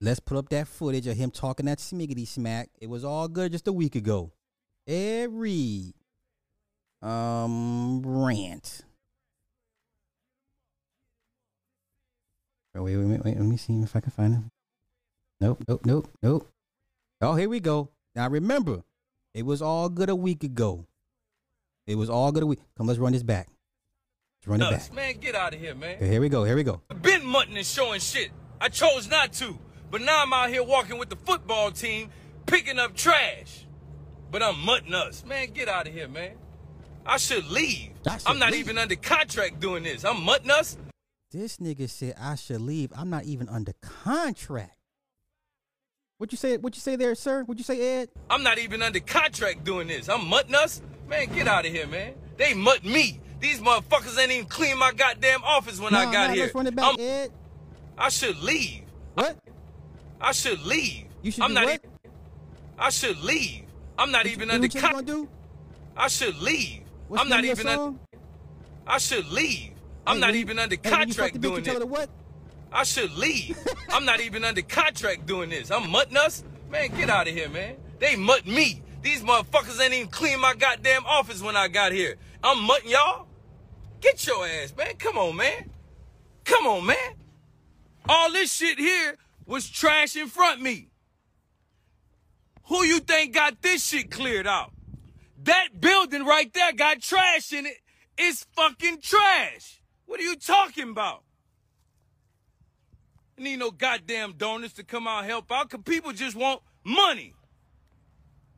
[0.00, 2.70] Let's put up that footage of him talking that smiggity smack.
[2.80, 4.30] It was all good just a week ago.
[4.86, 5.94] Every
[7.02, 8.82] um rant.
[12.76, 13.36] Oh, wait, wait, wait, wait.
[13.36, 14.50] Let me see if I can find him.
[15.40, 16.48] Nope, nope, nope, nope.
[17.20, 17.88] Oh, here we go.
[18.14, 18.84] Now remember,
[19.34, 20.86] it was all good a week ago.
[21.88, 22.60] It was all good a week.
[22.78, 23.48] Come, let's run this back.
[24.40, 24.96] Let's run it Nuts, back.
[24.96, 25.98] man, get out of here, man.
[25.98, 26.44] Here we go.
[26.44, 26.80] Here we go.
[27.02, 28.30] Been mutton and showing shit.
[28.58, 29.58] I chose not to,
[29.90, 32.08] but now I'm out here walking with the football team,
[32.46, 33.66] picking up trash.
[34.30, 35.48] But I'm mutting us, man.
[35.52, 36.32] Get out of here, man.
[37.04, 37.90] I should leave.
[38.26, 40.06] I'm not even under contract doing this.
[40.06, 40.78] I'm mutting us.
[41.32, 42.92] This nigga said I should leave.
[42.96, 44.74] I'm not even under contract.
[46.16, 46.56] What you say?
[46.56, 47.42] What you say there, sir?
[47.44, 48.08] What you say, Ed?
[48.30, 50.08] I'm not even under contract doing this.
[50.08, 50.80] I'm mutting us.
[51.08, 52.14] Man, get out of here, man.
[52.38, 53.20] They mutt me.
[53.40, 56.42] These motherfuckers ain't even clean my goddamn office when I got nah, here.
[56.44, 57.30] Let's run it back.
[57.96, 58.82] I should leave.
[59.14, 59.38] What?
[60.20, 61.06] I should leave.
[61.22, 61.74] You should I'm not what?
[61.74, 61.90] even-
[62.78, 63.64] I should leave.
[63.98, 65.28] I'm not even what under you con- gonna do?
[65.96, 66.82] I should leave.
[67.08, 67.98] What's I'm not even under.
[68.86, 69.72] I should leave.
[70.06, 71.86] I'm Hey, not you- even under hey, you fuck contract bitch, doing you tell her
[71.86, 72.08] this.
[72.72, 73.58] I should leave.
[73.90, 75.70] I'm not even under contract doing this.
[75.70, 76.44] I'm mutting us.
[76.70, 77.76] Man, get out of here, man.
[77.98, 78.82] They mutt me.
[79.02, 82.16] These motherfuckers ain't even clean my goddamn office when I got here.
[82.44, 83.26] I'm mutting y'all.
[84.00, 84.94] Get your ass, man.
[84.98, 85.70] Come on, man.
[86.44, 87.14] Come on, man.
[88.08, 90.88] All this shit here was trash in front of me.
[92.68, 94.72] Who you think got this shit cleared out?
[95.44, 97.76] That building right there got trash in it.
[98.16, 99.82] It's fucking trash.
[100.06, 101.22] What are you talking about?
[103.38, 106.60] I need no goddamn donors to come out and help out, cause people just want
[106.84, 107.34] money.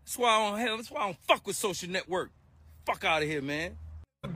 [0.05, 2.33] That's why I don't hell, that's why I don't fuck with social network.
[2.85, 3.77] Fuck out of here, man.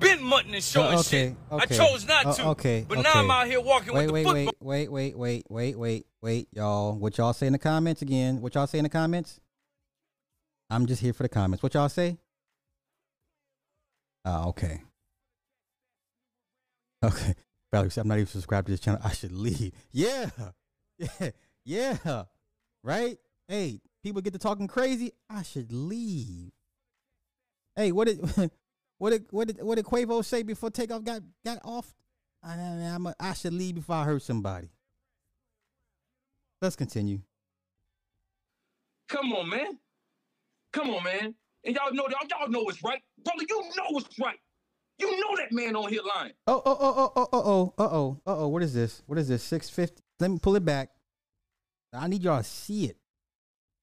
[0.00, 1.32] Been mutting and showing Uh, shit.
[1.32, 1.76] okay, I okay.
[1.76, 2.46] chose not Uh, to.
[2.48, 3.34] okay, But now I'm okay.
[3.40, 4.68] out here walking wait, with wait, the football.
[4.68, 6.96] wait, wait, wait, wait, wait, wait, wait, y'all.
[6.98, 8.40] What y'all say in the comments again?
[8.40, 9.38] What y'all say in the comments?
[10.70, 11.62] I'm just here for the comments.
[11.62, 12.18] What y'all say?
[14.24, 14.82] Oh, okay.
[17.04, 17.34] Okay.
[17.70, 19.00] Valerie I'm not even subscribed to this channel.
[19.04, 19.72] I should leave.
[19.92, 20.30] Yeah.
[20.98, 21.30] Yeah.
[21.64, 22.24] Yeah.
[22.82, 23.18] Right?
[23.46, 25.12] Hey, people get to talking crazy.
[25.30, 26.50] I should leave.
[27.76, 28.50] Hey, what did
[28.98, 31.94] what did what did what did Quavo say before takeoff got got off?
[32.42, 34.68] I, I'm a, I should leave before I hurt somebody.
[36.62, 37.20] Let's continue.
[39.08, 39.78] Come on, man.
[40.72, 41.34] Come on, man.
[41.64, 43.02] And y'all know y'all, y'all know it's right.
[43.24, 44.38] Brother, you know it's right.
[44.98, 46.32] You know that man on here lying.
[46.46, 48.48] Oh oh oh oh oh oh oh oh oh oh.
[48.48, 49.02] What is this?
[49.06, 49.42] What is this?
[49.42, 50.02] Six fifty.
[50.20, 50.90] Let me pull it back.
[51.92, 52.96] I need y'all to see it.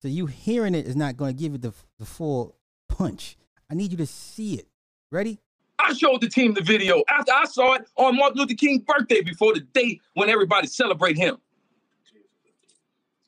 [0.01, 2.55] So you hearing it is not going to give it the the full
[2.89, 3.37] punch.
[3.69, 4.67] I need you to see it.
[5.13, 5.39] Ready?
[5.77, 9.21] I showed the team the video after I saw it on Martin Luther King's birthday
[9.21, 11.37] before the day when everybody celebrate him.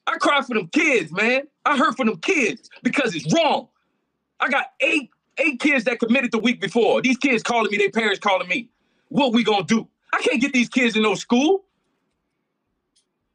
[0.08, 1.44] I cried for them kids, man.
[1.64, 3.68] I hurt for them kids because it's wrong.
[4.40, 7.04] I got eight eight kids that committed the week before.
[7.04, 8.68] These kids calling me, their parents calling me.
[9.10, 9.88] What we gonna do?
[10.12, 11.66] I can't get these kids in no school.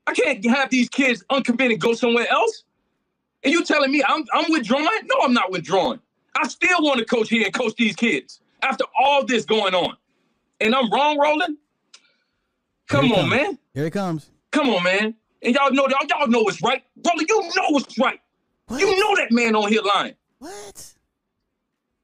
[0.09, 2.65] I can't have these kids uncommitted go somewhere else.
[3.45, 4.87] And you telling me I'm I'm withdrawing?
[5.05, 6.01] No, I'm not withdrawing.
[6.35, 9.97] I still want to coach here and coach these kids after all this going on.
[10.61, 11.57] And I'm wrong, Roland?
[12.89, 13.31] Come on, comes.
[13.31, 13.59] man.
[13.73, 14.31] Here it comes.
[14.51, 15.15] Come on, man.
[15.43, 16.83] And y'all know y'all, y'all know it's right.
[16.97, 18.21] Brother, you know it's right.
[18.71, 20.15] You know that man on here lying.
[20.39, 20.95] What?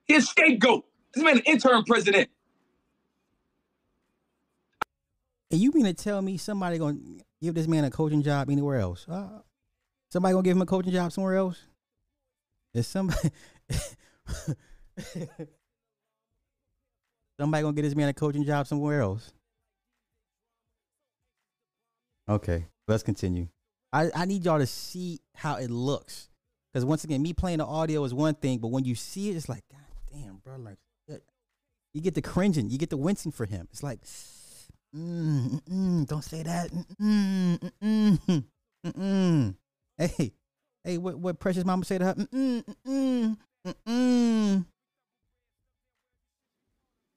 [0.06, 0.84] His scapegoat.
[1.14, 2.28] This man an interim president.
[5.50, 6.98] And you mean to tell me somebody gonna
[7.40, 9.06] give this man a coaching job anywhere else?
[9.08, 9.40] Uh,
[10.10, 11.62] somebody gonna give him a coaching job somewhere else?
[12.74, 13.30] Is somebody
[17.38, 19.32] somebody gonna get this man a coaching job somewhere else?
[22.28, 23.48] Okay, let's continue.
[23.92, 26.28] I, I need y'all to see how it looks.
[26.72, 29.36] Because once again, me playing the audio is one thing, but when you see it,
[29.36, 29.80] it's like, God
[30.12, 30.78] damn, bro, like
[31.96, 33.66] you get the cringing, you get the wincing for him.
[33.72, 34.00] It's like,
[34.94, 36.70] mm, mm, don't say that.
[37.00, 38.44] Mm, mm, mm,
[38.84, 39.54] mm.
[39.96, 40.32] Hey,
[40.84, 42.14] hey, what what precious mama say to her?
[42.14, 44.66] Mm, mm, mm, mm,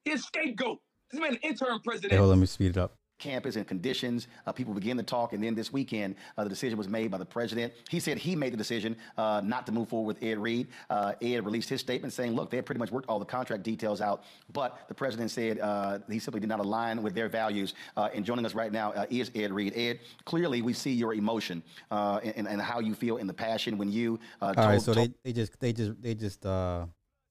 [0.05, 0.79] His scapegoat.
[1.11, 2.11] This man an interim president.
[2.11, 2.93] Hey, hold on, let me speed it up.
[3.17, 4.27] campus and conditions.
[4.47, 7.17] Uh, people begin to talk, and then this weekend, uh, the decision was made by
[7.17, 7.73] the president.
[7.89, 10.67] He said he made the decision uh, not to move forward with Ed Reed.
[10.89, 13.63] Uh, Ed released his statement saying, "Look, they had pretty much worked all the contract
[13.63, 14.23] details out,
[14.53, 18.23] but the president said uh, he simply did not align with their values." Uh, and
[18.23, 19.73] joining us right now uh, is Ed Reed.
[19.75, 23.77] Ed, clearly we see your emotion uh, and, and how you feel in the passion
[23.77, 26.45] when you uh, All told, right, so told- they, they just they just they just
[26.45, 26.85] uh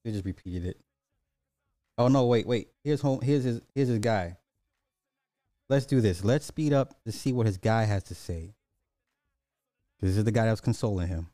[0.05, 0.77] they just repeated it.
[1.99, 2.69] Oh no, wait, wait.
[2.81, 4.37] Here's home here's his here's his guy.
[5.67, 6.23] Let's do this.
[6.23, 8.55] Let's speed up to see what his guy has to say.
[9.99, 11.27] This is the guy that was consoling him.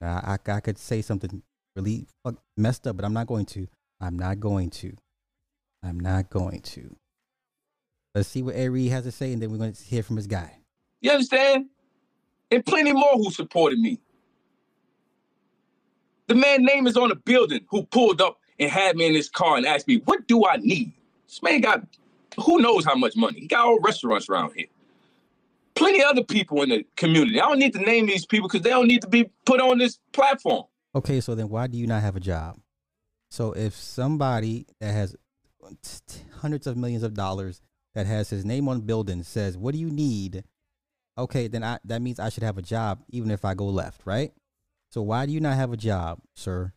[0.00, 1.42] Now, I, I could say something
[1.74, 3.66] really fuck, messed up, but I'm not going to.
[4.00, 4.94] I'm not going to.
[5.82, 6.96] I'm not going to.
[8.14, 10.16] Let's see what Ed Reed has to say, and then we're going to hear from
[10.16, 10.58] his guy.
[11.00, 11.66] You understand?
[12.52, 14.00] And plenty more who supported me.
[16.28, 19.28] The man name is on the building who pulled up and had me in his
[19.28, 20.92] car and asked me, what do I need?
[21.26, 21.86] This man got
[22.44, 23.40] who knows how much money.
[23.40, 24.66] He got all restaurants around here.
[25.74, 27.40] Plenty other people in the community.
[27.40, 29.78] I don't need to name these people because they don't need to be put on
[29.78, 30.64] this platform.
[30.94, 32.58] Okay, so then why do you not have a job?
[33.30, 35.14] So if somebody that has
[36.40, 37.60] hundreds of millions of dollars
[37.94, 40.44] that has his name on building says, "What do you need?"
[41.16, 44.02] Okay, then I that means I should have a job even if I go left,
[44.04, 44.32] right?
[44.90, 46.72] So why do you not have a job, sir?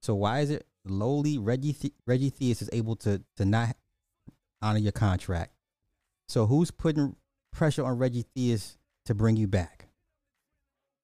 [0.00, 1.76] So why is it lowly Reggie
[2.06, 3.76] Reggie Theus is able to to not
[4.62, 5.52] honor your contract?
[6.28, 7.16] So who's putting
[7.52, 8.76] pressure on Reggie Theus
[9.06, 9.88] to bring you back?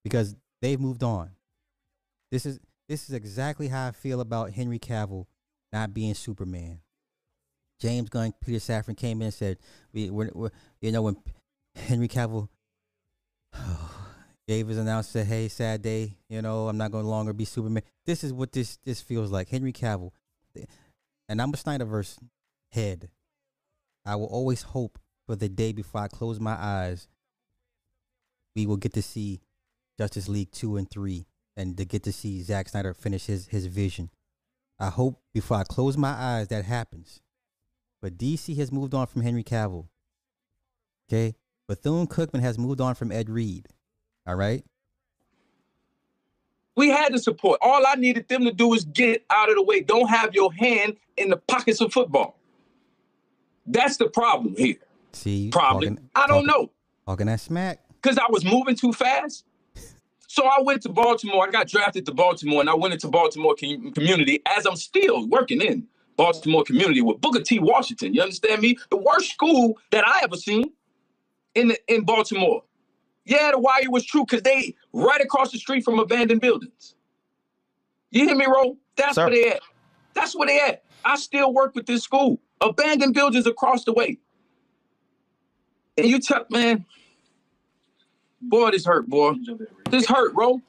[0.02, 1.30] Because they've moved on.
[2.30, 5.26] This is this is exactly how I feel about Henry Cavill
[5.72, 6.80] not being Superman.
[7.78, 9.58] James Gunn, Peter Safran came in and said,
[9.92, 10.50] "We, we're, we're
[10.80, 11.16] you know, when
[11.74, 12.48] Henry Cavill
[13.54, 13.99] oh,
[14.50, 16.18] gave his announcement, said, "Hey, sad day.
[16.28, 19.30] You know, I'm not going to longer be Superman." This is what this this feels
[19.30, 19.48] like.
[19.48, 20.10] Henry Cavill,
[21.28, 22.18] and I'm a Snyderverse
[22.72, 23.10] head.
[24.04, 27.06] I will always hope for the day before I close my eyes,
[28.56, 29.40] we will get to see
[29.96, 31.26] Justice League two and three,
[31.56, 34.10] and to get to see Zack Snyder finish his his vision.
[34.80, 37.20] I hope before I close my eyes that happens.
[38.02, 39.86] But DC has moved on from Henry Cavill.
[41.08, 41.36] Okay?
[41.68, 43.68] Bethune Cookman has moved on from Ed Reed.
[44.26, 44.64] All right?
[46.76, 47.58] We had the support.
[47.62, 49.80] All I needed them to do is get out of the way.
[49.80, 52.38] Don't have your hand in the pockets of football.
[53.66, 54.76] That's the problem here.
[55.12, 55.88] See, Probably.
[55.88, 56.70] talking- I don't talking- know.
[57.06, 57.80] Talking that smack.
[58.00, 59.44] Because I was moving too fast.
[60.28, 61.46] So I went to Baltimore.
[61.46, 65.26] I got drafted to Baltimore, and I went into Baltimore com- community as I'm still
[65.26, 67.58] working in Baltimore community with Booker T.
[67.58, 68.14] Washington.
[68.14, 68.78] You understand me?
[68.90, 70.70] The worst school that I ever seen
[71.56, 72.62] in the, in Baltimore.
[73.30, 76.96] Yeah, the wire was true because they right across the street from abandoned buildings.
[78.10, 78.76] You hear me, Ro?
[78.96, 79.26] That's Sir.
[79.26, 79.60] where they at.
[80.14, 80.82] That's where they at.
[81.04, 82.40] I still work with this school.
[82.60, 84.18] Abandoned buildings across the way.
[85.96, 86.84] And you tell man,
[88.42, 89.34] boy, this hurt, boy.
[89.90, 90.60] This hurt, bro.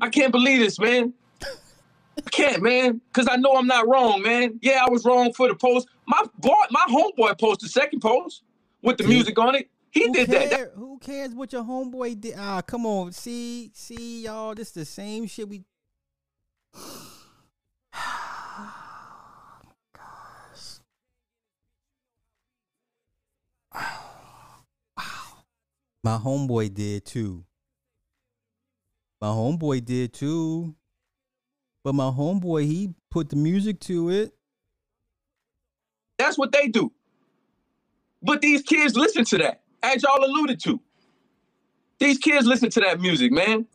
[0.00, 1.14] I can't believe this, man.
[1.42, 4.58] I can't, man, because I know I'm not wrong, man.
[4.62, 5.86] Yeah, I was wrong for the post.
[6.08, 8.42] My boy, my homeboy posted second post
[8.82, 9.12] with the mm-hmm.
[9.12, 9.70] music on it.
[9.94, 10.72] He did that.
[10.74, 12.34] Who cares what your homeboy did?
[12.36, 13.12] Ah, come on.
[13.12, 14.54] See, see, y'all.
[14.54, 15.62] This the same shit we.
[26.02, 27.44] My homeboy did too.
[29.22, 30.74] My homeboy did too.
[31.82, 34.34] But my homeboy, he put the music to it.
[36.18, 36.92] That's what they do.
[38.22, 40.80] But these kids listen to that, as y'all alluded to.
[41.98, 43.66] These kids listen to that music, man.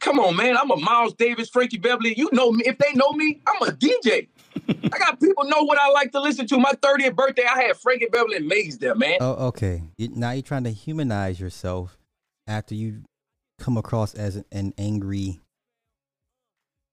[0.00, 0.56] Come on, man.
[0.56, 2.14] I'm a Miles Davis, Frankie Beverly.
[2.16, 2.64] You know me.
[2.66, 4.28] If they know me, I'm a DJ.
[4.68, 6.58] I got people know what I like to listen to.
[6.58, 9.18] My 30th birthday, I had Frankie Beverly and Maze there, man.
[9.20, 9.82] Oh, okay.
[9.98, 11.98] Now you're trying to humanize yourself
[12.48, 13.02] after you
[13.58, 15.40] come across as an, an angry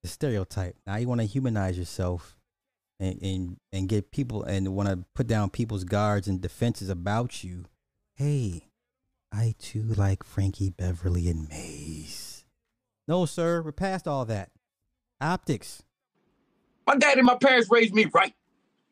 [0.04, 0.76] stereotype.
[0.86, 2.38] Now you want to humanize yourself
[3.00, 7.44] and, and and get people and want to put down people's guards and defenses about
[7.44, 7.66] you.
[8.20, 8.64] Hey,
[9.32, 12.44] I too like Frankie Beverly and Maze.
[13.08, 14.50] No, sir, we're past all that.
[15.22, 15.84] Optics.
[16.86, 18.34] My dad and my parents raised me right.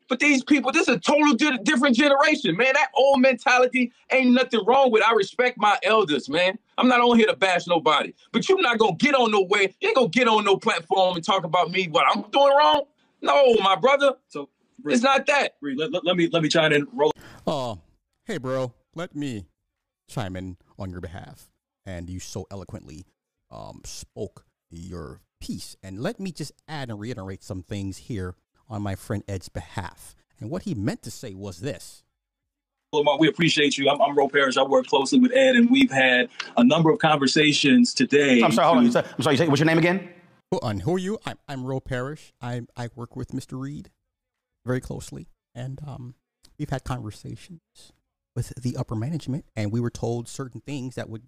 [0.08, 2.72] But these people, this is a total di- different generation, man.
[2.72, 5.02] That old mentality ain't nothing wrong with.
[5.02, 6.58] I respect my elders, man.
[6.78, 8.14] I'm not on here to bash nobody.
[8.32, 9.74] But you're not gonna get on no way.
[9.82, 12.84] You ain't gonna get on no platform and talk about me what I'm doing wrong.
[13.20, 14.14] No, my brother.
[14.28, 14.48] So
[14.86, 15.56] it's not that.
[15.60, 16.86] Let, let, let me let me chime in.
[16.94, 17.12] Roll.
[17.46, 17.78] Oh,
[18.24, 18.72] hey, bro.
[18.98, 19.46] Let me
[20.08, 21.52] chime in on your behalf.
[21.86, 23.06] And you so eloquently
[23.48, 25.76] um, spoke your piece.
[25.84, 28.34] And let me just add and reiterate some things here
[28.68, 30.16] on my friend Ed's behalf.
[30.40, 32.02] And what he meant to say was this.
[32.92, 33.88] Lamar, we appreciate you.
[33.88, 34.56] I'm, I'm Ro Parrish.
[34.56, 38.42] I work closely with Ed, and we've had a number of conversations today.
[38.42, 38.82] I'm sorry, hold on.
[38.82, 40.08] to- You said- I'm sorry, what's your name again?
[40.50, 41.18] Who, and who are you?
[41.24, 42.32] I'm, I'm Ro Parrish.
[42.42, 43.60] I, I work with Mr.
[43.60, 43.90] Reed
[44.66, 45.28] very closely.
[45.54, 46.16] And um,
[46.58, 47.92] we've had conversations
[48.38, 51.24] with the upper management, and we were told certain things that would,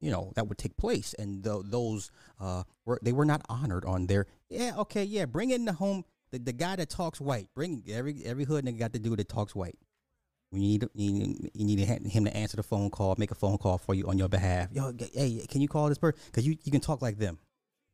[0.00, 1.12] you know, that would take place.
[1.18, 5.50] And tho- those, uh, were, they were not honored on their, yeah, okay, yeah, bring
[5.50, 7.48] in the home, the, the guy that talks white.
[7.56, 9.76] Bring every every hood nigga got to do that talks white.
[10.52, 13.58] We need you need, you need him to answer the phone call, make a phone
[13.58, 14.68] call for you on your behalf.
[14.72, 16.20] Yo, hey, can you call this person?
[16.26, 17.38] Because you, you can talk like them.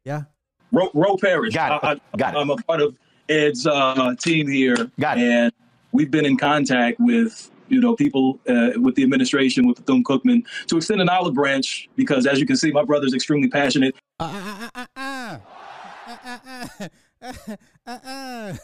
[0.05, 0.25] Yeah.
[0.73, 1.55] Ro, Ro Parrish.
[1.55, 1.87] Got it.
[1.87, 2.39] I, I, Got it.
[2.39, 2.95] I'm a part of
[3.31, 4.91] Ed's uh, team here.
[5.01, 5.25] Got it.
[5.25, 5.53] And
[5.93, 10.45] we've been in contact with you know people uh, with the administration with Bethune Cookman
[10.67, 13.95] to extend an olive branch because, as you can see, my brother's extremely passionate.
[14.21, 15.39] Uh, uh, uh,
[16.09, 16.89] uh,
[17.23, 18.57] uh, uh, uh.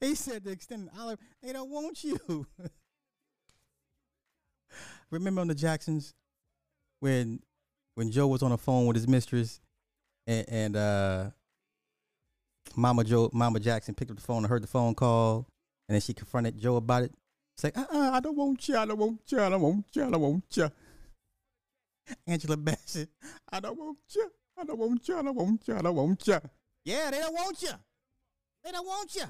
[0.00, 1.18] he said to extend an olive.
[1.42, 2.46] They don't want you.
[5.10, 6.14] Remember on the Jacksons
[7.00, 7.40] when
[7.94, 9.60] when Joe was on the phone with his mistress
[10.26, 11.30] and, and uh
[12.76, 15.46] Mama Joe Mama Jackson picked up the phone and heard the phone call
[15.88, 17.12] and then she confronted Joe about it.
[17.54, 19.84] It's like, uh uh I don't want you, I don't want you, I don't want
[19.92, 20.70] you, I don't want you.
[22.26, 23.08] Angela Bassett,
[23.50, 26.26] I don't want you, I don't want you, I don't want you, I don't want
[26.26, 26.40] you.
[26.84, 27.70] Yeah, they don't want you.
[28.64, 29.24] They don't want you.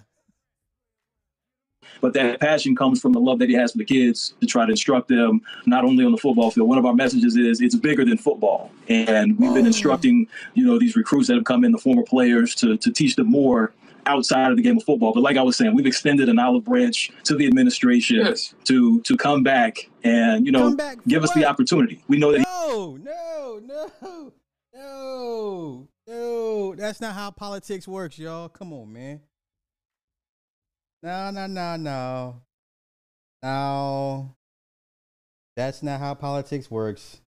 [2.00, 4.64] But that passion comes from the love that he has for the kids to try
[4.64, 6.68] to instruct them not only on the football field.
[6.68, 10.78] One of our messages is it's bigger than football, and we've been instructing you know
[10.78, 13.72] these recruits that have come in, the former players, to to teach them more
[14.06, 15.12] outside of the game of football.
[15.12, 18.54] But like I was saying, we've extended an olive branch to the administration Yes.
[18.64, 22.02] to to come back and you know Come back give us the opportunity.
[22.08, 22.40] We know that.
[22.40, 24.32] No, no, no,
[24.74, 26.74] no, no.
[26.76, 28.48] That's not how politics works, y'all.
[28.48, 29.20] Come on, man.
[31.02, 32.40] No, no, no, no.
[33.42, 34.34] No.
[35.56, 37.20] That's not how politics works.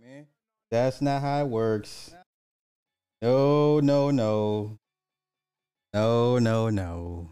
[0.00, 0.26] Man.
[0.70, 2.14] That's not how it works.
[3.22, 4.78] No, no, no.
[5.94, 7.30] No, no, no.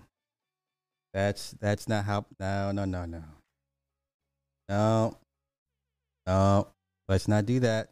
[1.12, 3.22] That's that's not how no no no no.
[4.68, 5.16] No.
[6.26, 6.68] No.
[7.08, 7.90] Let's not do that.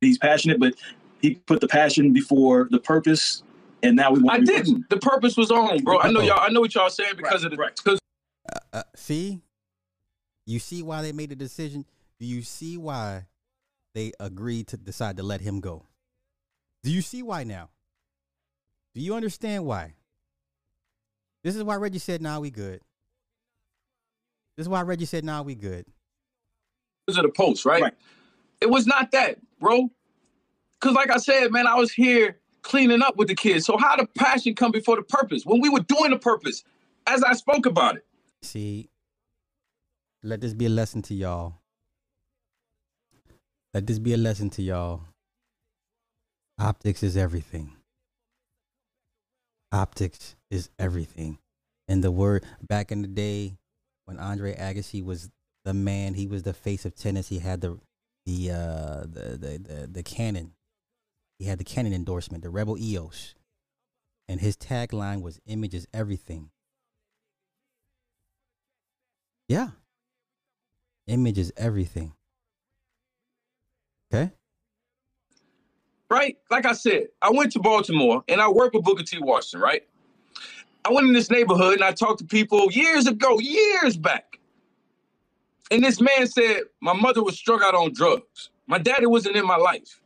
[0.00, 0.74] he's passionate, but
[1.20, 3.42] he put the passion before the purpose,
[3.82, 4.36] and now we want.
[4.36, 4.88] I to didn't.
[4.88, 6.00] The purpose was on, bro.
[6.00, 6.40] I know y'all.
[6.40, 8.00] I know what y'all saying because of the because
[8.72, 9.42] Uh, see?
[10.46, 11.84] You see why they made the decision?
[12.18, 13.26] Do you see why
[13.94, 15.84] they agreed to decide to let him go?
[16.82, 17.68] Do you see why now?
[18.94, 19.94] Do you understand why?
[21.44, 22.80] This is why Reggie said, nah, we good.
[24.56, 25.86] This is why Reggie said, nah, we good.
[27.08, 27.94] of the post, right?
[28.60, 29.88] It was not that, bro.
[30.80, 33.64] Because, like I said, man, I was here cleaning up with the kids.
[33.64, 35.44] So, how the passion come before the purpose?
[35.46, 36.62] When we were doing the purpose,
[37.06, 38.06] as I spoke about it.
[38.42, 38.90] See,
[40.22, 41.54] let this be a lesson to y'all.
[43.72, 45.02] Let this be a lesson to y'all.
[46.58, 47.72] Optics is everything.
[49.72, 51.38] Optics is everything.
[51.88, 53.58] And the word back in the day
[54.04, 55.30] when Andre Agassi was
[55.64, 57.28] the man, he was the face of tennis.
[57.28, 57.78] He had the
[58.26, 60.52] the uh the the the, the Canon.
[61.38, 63.34] He had the Canon endorsement, the Rebel EOS.
[64.28, 66.50] And his tagline was image is everything.
[69.48, 69.70] Yeah.
[71.08, 72.12] Image is everything.
[74.12, 74.32] Okay?
[76.10, 76.36] Right?
[76.50, 79.18] Like I said, I went to Baltimore and I worked with Booker T.
[79.20, 79.82] Washington, right?
[80.84, 84.40] I went in this neighborhood and I talked to people years ago, years back.
[85.70, 88.50] And this man said, My mother was struck out on drugs.
[88.66, 90.00] My daddy wasn't in my life.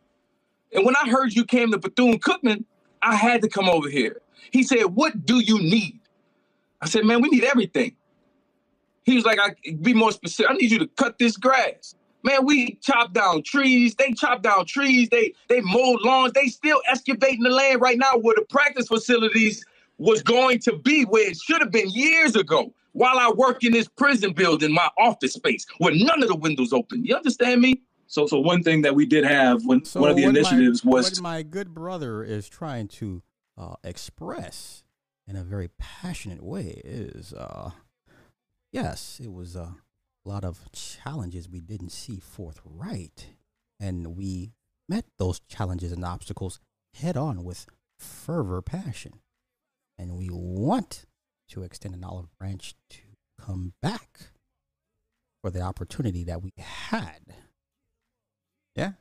[0.74, 2.64] And when I heard you came to Bethune Cookman,
[3.02, 4.20] I had to come over here.
[4.50, 6.00] He said, What do you need?
[6.82, 7.96] I said, Man, we need everything.
[9.04, 10.50] He was like, I be more specific.
[10.50, 11.94] I need you to cut this grass.
[12.24, 13.94] Man, we chop down trees.
[13.94, 15.10] They chop down trees.
[15.10, 16.32] They they mowed lawns.
[16.32, 19.64] They still excavating the land right now where the practice facilities
[19.98, 22.72] was going to be, where it should have been years ago.
[22.92, 26.72] While I work in this prison building, my office space, where none of the windows
[26.72, 27.04] open.
[27.04, 27.82] You understand me?
[28.06, 30.38] So, so one thing that we did have when So one of the what my-
[30.38, 33.22] initiatives was what my good brother is trying to
[33.58, 34.82] uh, express
[35.26, 37.70] in a very passionate way is uh,
[38.72, 39.56] yes, it was
[40.24, 43.28] a lot of challenges we didn't see forthright,
[43.78, 44.52] and we
[44.88, 46.60] met those challenges and obstacles
[46.94, 47.66] head on with
[47.98, 49.20] fervor, passion,
[49.98, 51.04] and we want
[51.48, 53.00] to extend an olive branch to
[53.40, 54.30] come back
[55.42, 57.20] for the opportunity that we had.
[58.74, 58.94] Yeah, is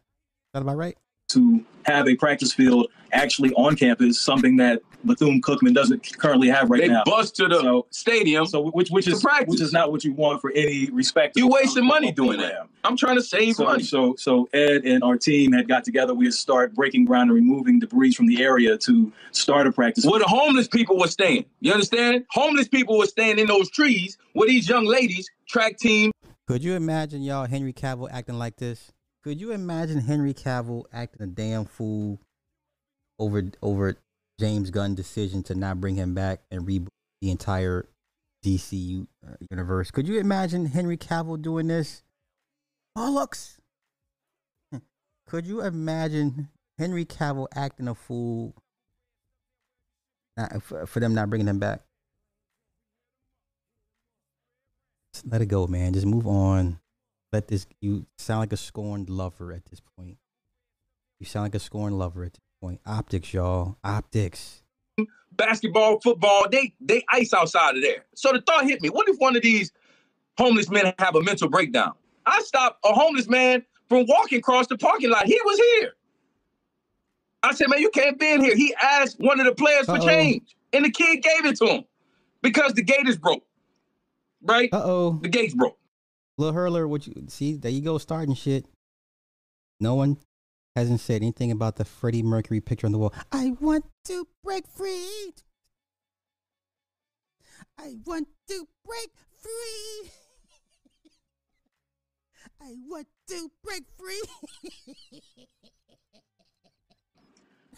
[0.53, 0.97] that about right?
[1.33, 6.69] To have a practice field actually on campus, something that Bethune Cookman doesn't currently have
[6.69, 7.03] right They now.
[7.05, 8.45] bus to the stadium.
[8.45, 11.35] So which which is which is not what you want for any respect.
[11.37, 12.67] You're wasting money doing that.
[12.85, 13.83] I'm trying to save So, money.
[13.83, 16.13] so so Ed and our team had got together.
[16.13, 20.05] We had start breaking ground and removing debris from the area to start a practice.
[20.05, 21.45] Where the homeless people were staying.
[21.59, 22.23] You understand?
[22.31, 26.11] Homeless people were staying in those trees where these young ladies, track team,
[26.47, 28.91] Could you imagine y'all Henry Cavill acting like this?
[29.23, 32.19] Could you imagine Henry Cavill acting a damn fool
[33.17, 33.95] over over
[34.37, 36.89] James Gunn decision to not bring him back and reboot
[37.21, 37.85] the entire
[38.43, 39.91] DCU uh, universe?
[39.91, 42.03] Could you imagine Henry Cavill doing this?
[42.97, 43.59] Bollocks.
[45.27, 48.53] Could you imagine Henry Cavill acting a fool
[50.35, 51.81] not, for, for them not bringing him back?
[55.13, 55.93] Just let it go, man.
[55.93, 56.79] Just move on.
[57.33, 57.65] Let this.
[57.81, 60.17] You sound like a scorned lover at this point.
[61.19, 62.79] You sound like a scorned lover at this point.
[62.85, 63.77] Optics, y'all.
[63.83, 64.61] Optics.
[65.31, 68.05] basketball, football, they they ice outside of there.
[68.13, 69.71] So the thought hit me: what if one of these
[70.37, 71.93] homeless men have a mental breakdown?
[72.27, 75.25] I stopped a homeless man from walking across the parking lot.
[75.25, 75.93] He was here.
[77.41, 79.93] I said, "Man, you can't be in here." He asked one of the players for
[79.93, 80.05] Uh-oh.
[80.05, 81.85] change, and the kid gave it to him
[82.43, 83.43] because the gate is broke.
[84.43, 84.69] Right?
[84.71, 85.19] Uh oh.
[85.23, 85.77] The gate's broke.
[86.37, 87.57] Lil Hurler, what you see?
[87.57, 88.65] There you go, starting shit.
[89.79, 90.17] No one
[90.75, 93.13] hasn't said anything about the Freddie Mercury picture on the wall.
[93.31, 95.33] I want to break free.
[97.77, 100.09] I want to break free.
[102.61, 104.21] I want to break free.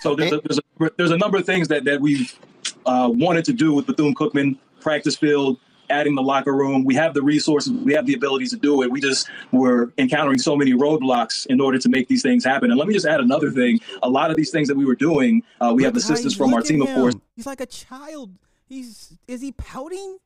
[0.02, 2.38] So there's a, there's a, there's a number of things that that we've
[2.86, 5.58] uh, wanted to do with Bethune Cookman practice field,
[5.90, 6.84] adding the locker room.
[6.84, 8.92] We have the resources, we have the abilities to do it.
[8.92, 12.72] We just were encountering so many roadblocks in order to make these things happen.
[12.72, 14.96] And let me just add another thing: a lot of these things that we were
[14.96, 17.16] doing, uh, we have assistance from our team, of course.
[17.36, 18.32] He's like a child.
[18.68, 20.18] He's is he pouting?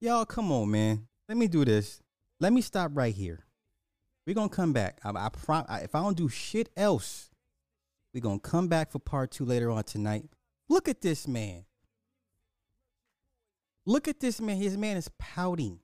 [0.00, 1.08] Y'all, come on, man.
[1.28, 2.00] Let me do this.
[2.40, 3.44] Let me stop right here.
[4.26, 5.00] We're gonna come back.
[5.04, 7.30] I, I, prom- I if I don't do shit else,
[8.14, 10.24] we're gonna come back for part two later on tonight.
[10.68, 11.64] Look at this man.
[13.88, 14.58] Look at this man.
[14.58, 15.78] His man is pouting.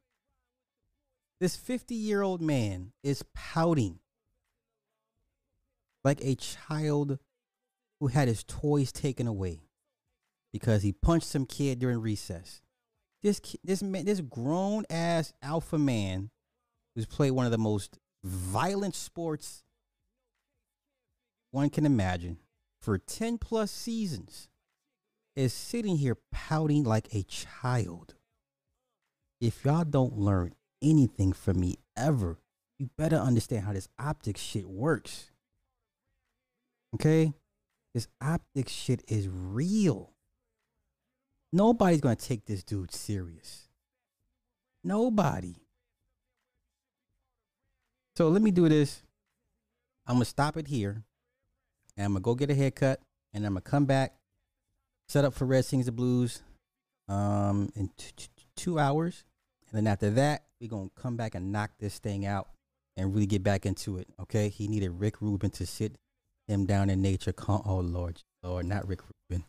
[1.41, 3.99] This 50 year old man is pouting
[6.05, 7.19] like a child
[8.01, 9.63] who had his toys taken away
[10.53, 12.61] because he punched some kid during recess.
[13.23, 16.29] This this man, this grown ass alpha man,
[16.95, 19.65] who's played one of the most violent sports
[21.53, 22.37] one can imagine
[22.83, 24.51] for 10 plus seasons,
[25.37, 28.15] is sitting here pouting like a child.
[29.41, 32.39] If y'all don't learn anything from me ever,
[32.79, 35.31] you better understand how this optics shit works.
[36.95, 37.33] Okay?
[37.93, 40.13] This optics shit is real.
[41.53, 43.69] Nobody's gonna take this dude serious.
[44.83, 45.55] Nobody.
[48.17, 49.03] So let me do this.
[50.07, 51.05] I'm gonna stop it here.
[51.97, 53.01] And I'm gonna go get a haircut.
[53.33, 54.15] And I'm gonna come back,
[55.09, 56.43] set up for Red Sings the Blues
[57.09, 59.25] um in t- t- two hours.
[59.69, 62.49] And then after that, we're gonna come back and knock this thing out
[62.97, 64.09] and really get back into it.
[64.21, 64.49] Okay.
[64.49, 65.99] He needed Rick Rubin to sit
[66.47, 67.33] him down in nature.
[67.33, 69.01] Con- oh Lord, Lord, not Rick
[69.31, 69.45] Rubin.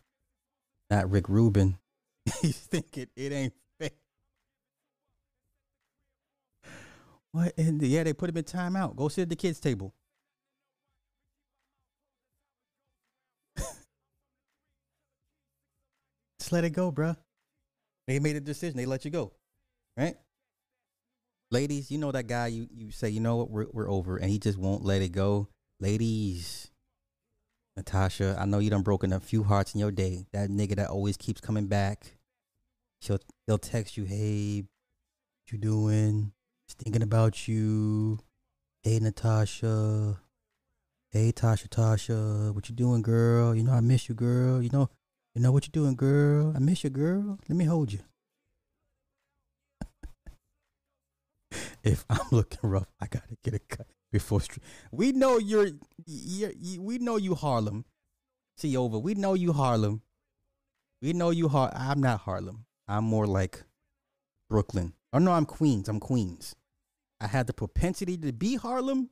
[0.90, 1.78] Not Rick Rubin.
[2.40, 3.90] He's thinking it ain't fair.
[7.32, 7.52] What?
[7.58, 8.96] And yeah, they put him in timeout.
[8.96, 9.94] Go sit at the kids' table.
[16.46, 17.16] Just let it go, bruh.
[18.06, 18.76] They made a decision.
[18.76, 19.32] They let you go,
[19.96, 20.14] right?
[21.50, 22.46] Ladies, you know that guy.
[22.46, 25.08] You you say, you know what, we're we're over, and he just won't let it
[25.08, 25.48] go.
[25.80, 26.70] Ladies,
[27.76, 30.26] Natasha, I know you done broken a few hearts in your day.
[30.32, 32.16] That nigga that always keeps coming back.
[33.02, 33.18] She'll
[33.48, 36.30] he'll text you, hey, what you doing?
[36.68, 38.20] Just thinking about you.
[38.84, 40.20] Hey Natasha.
[41.10, 42.54] Hey Tasha Tasha.
[42.54, 43.52] What you doing, girl?
[43.52, 44.62] You know I miss you, girl.
[44.62, 44.90] You know
[45.36, 46.54] you know what you're doing, girl?
[46.56, 47.38] I miss you, girl.
[47.46, 47.98] Let me hold you.
[51.84, 54.40] if I'm looking rough, I gotta get a cut before.
[54.40, 54.60] Str-
[54.90, 55.68] we know you're,
[56.06, 56.80] you're, you.
[56.80, 57.84] We know you Harlem.
[58.56, 58.98] See over.
[58.98, 60.00] We know you Harlem.
[61.02, 61.70] We know you Har.
[61.76, 62.64] I'm not Harlem.
[62.88, 63.62] I'm more like
[64.48, 64.94] Brooklyn.
[65.12, 65.90] Oh no, I'm Queens.
[65.90, 66.56] I'm Queens.
[67.20, 69.10] I had the propensity to be Harlem,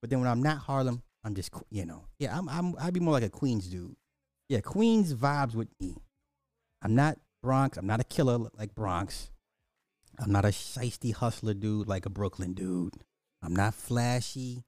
[0.00, 2.04] but then when I'm not Harlem, I'm just you know.
[2.20, 2.48] Yeah, I'm.
[2.48, 2.76] I'm.
[2.80, 3.96] I'd be more like a Queens dude.
[4.48, 5.96] Yeah, Queens vibes with me.
[6.82, 7.76] I'm not Bronx.
[7.76, 9.30] I'm not a killer like Bronx.
[10.18, 12.94] I'm not a shisty hustler dude like a Brooklyn dude.
[13.42, 14.64] I'm not flashy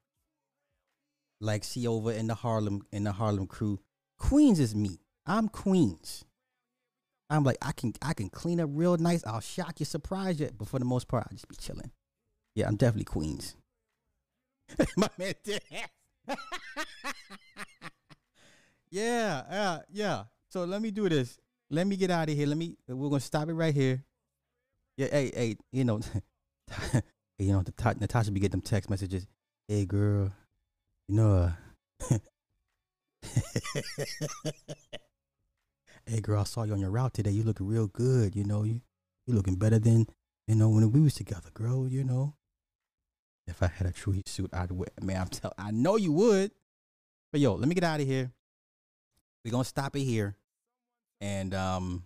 [1.41, 3.79] like see over in the Harlem in the Harlem crew.
[4.17, 4.99] Queens is me.
[5.25, 6.23] I'm Queens.
[7.29, 9.25] I'm like I can I can clean up real nice.
[9.25, 11.91] I'll shock you, surprise you, but for the most part, I just be chilling.
[12.55, 13.55] Yeah, I'm definitely Queens.
[14.97, 15.33] My man.
[18.91, 20.23] yeah, yeah, yeah.
[20.49, 21.39] So let me do this.
[21.69, 22.45] Let me get out of here.
[22.45, 22.75] Let me.
[22.87, 24.03] We're gonna stop it right here.
[24.97, 26.01] Yeah, hey, hey, you know,
[27.39, 29.25] you know, Nat- Natasha be getting them text messages.
[29.67, 30.31] Hey, girl,
[31.07, 31.53] you know,
[32.09, 32.17] uh,
[36.05, 37.31] hey, girl, I saw you on your route today.
[37.31, 38.35] You looking real good.
[38.35, 38.81] You know, you
[39.25, 40.07] you looking better than
[40.47, 41.87] you know when we was together, girl.
[41.87, 42.35] You know,
[43.47, 44.89] if I had a true suit, I'd wear.
[45.01, 45.53] Man, I'm tell.
[45.57, 46.51] I know you would.
[47.31, 48.31] But yo, let me get out of here.
[49.43, 50.35] We're gonna stop it here,
[51.19, 52.03] and um,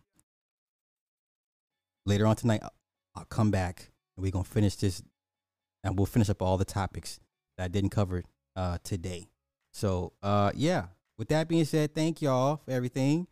[2.05, 2.73] later on tonight, I'll,
[3.15, 5.03] I'll come back and we're gonna finish this,
[5.83, 7.19] and we'll finish up all the topics
[7.57, 8.23] that I didn't cover
[8.55, 9.27] uh today.
[9.73, 10.85] So uh, yeah.
[11.17, 13.27] With that being said, thank y'all for everything.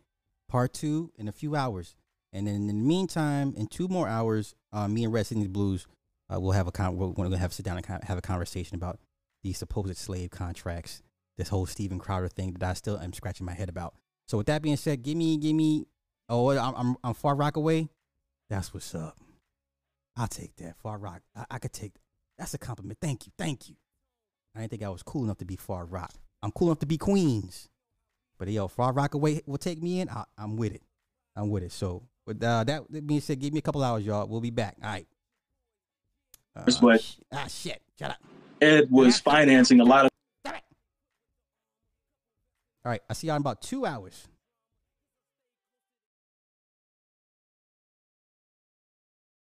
[0.48, 1.96] Part two in a few hours,
[2.32, 5.50] and then in the meantime, in two more hours, uh, me and Red Sings the
[5.50, 5.86] Blues,
[6.34, 8.76] uh, we'll have a con- we're going to have sit down and have a conversation
[8.76, 9.00] about
[9.44, 11.02] the supposed slave contracts,
[11.38, 13.96] this whole Steven Crowder thing that I still am scratching my head about.
[14.28, 15.86] So with that being said, give me, give me.
[16.30, 17.90] Oh, I'm I'm, I'm Far Rockaway.
[18.50, 19.18] That's what's up.
[20.16, 21.22] I'll take that far rock.
[21.36, 21.94] I, I could take.
[22.38, 23.00] That's a compliment.
[23.02, 23.76] Thank you, thank you.
[24.56, 26.14] I didn't think I was cool enough to be far rock.
[26.42, 27.70] I'm cool enough to be Queens.
[28.38, 30.10] But yo, Far Rockaway will take me in.
[30.10, 30.82] I, I'm with it.
[31.36, 31.72] I'm with it.
[31.72, 34.28] So With uh, that being said, give me a couple hours, y'all.
[34.28, 34.78] We'll be back.
[34.84, 35.08] All right.
[36.56, 37.82] Uh, but sh- ah, shit.
[37.98, 38.18] Shut up.
[38.62, 40.12] Ed was financing a lot of
[42.86, 43.02] All right.
[43.10, 44.28] I'll see y'all in about two hours.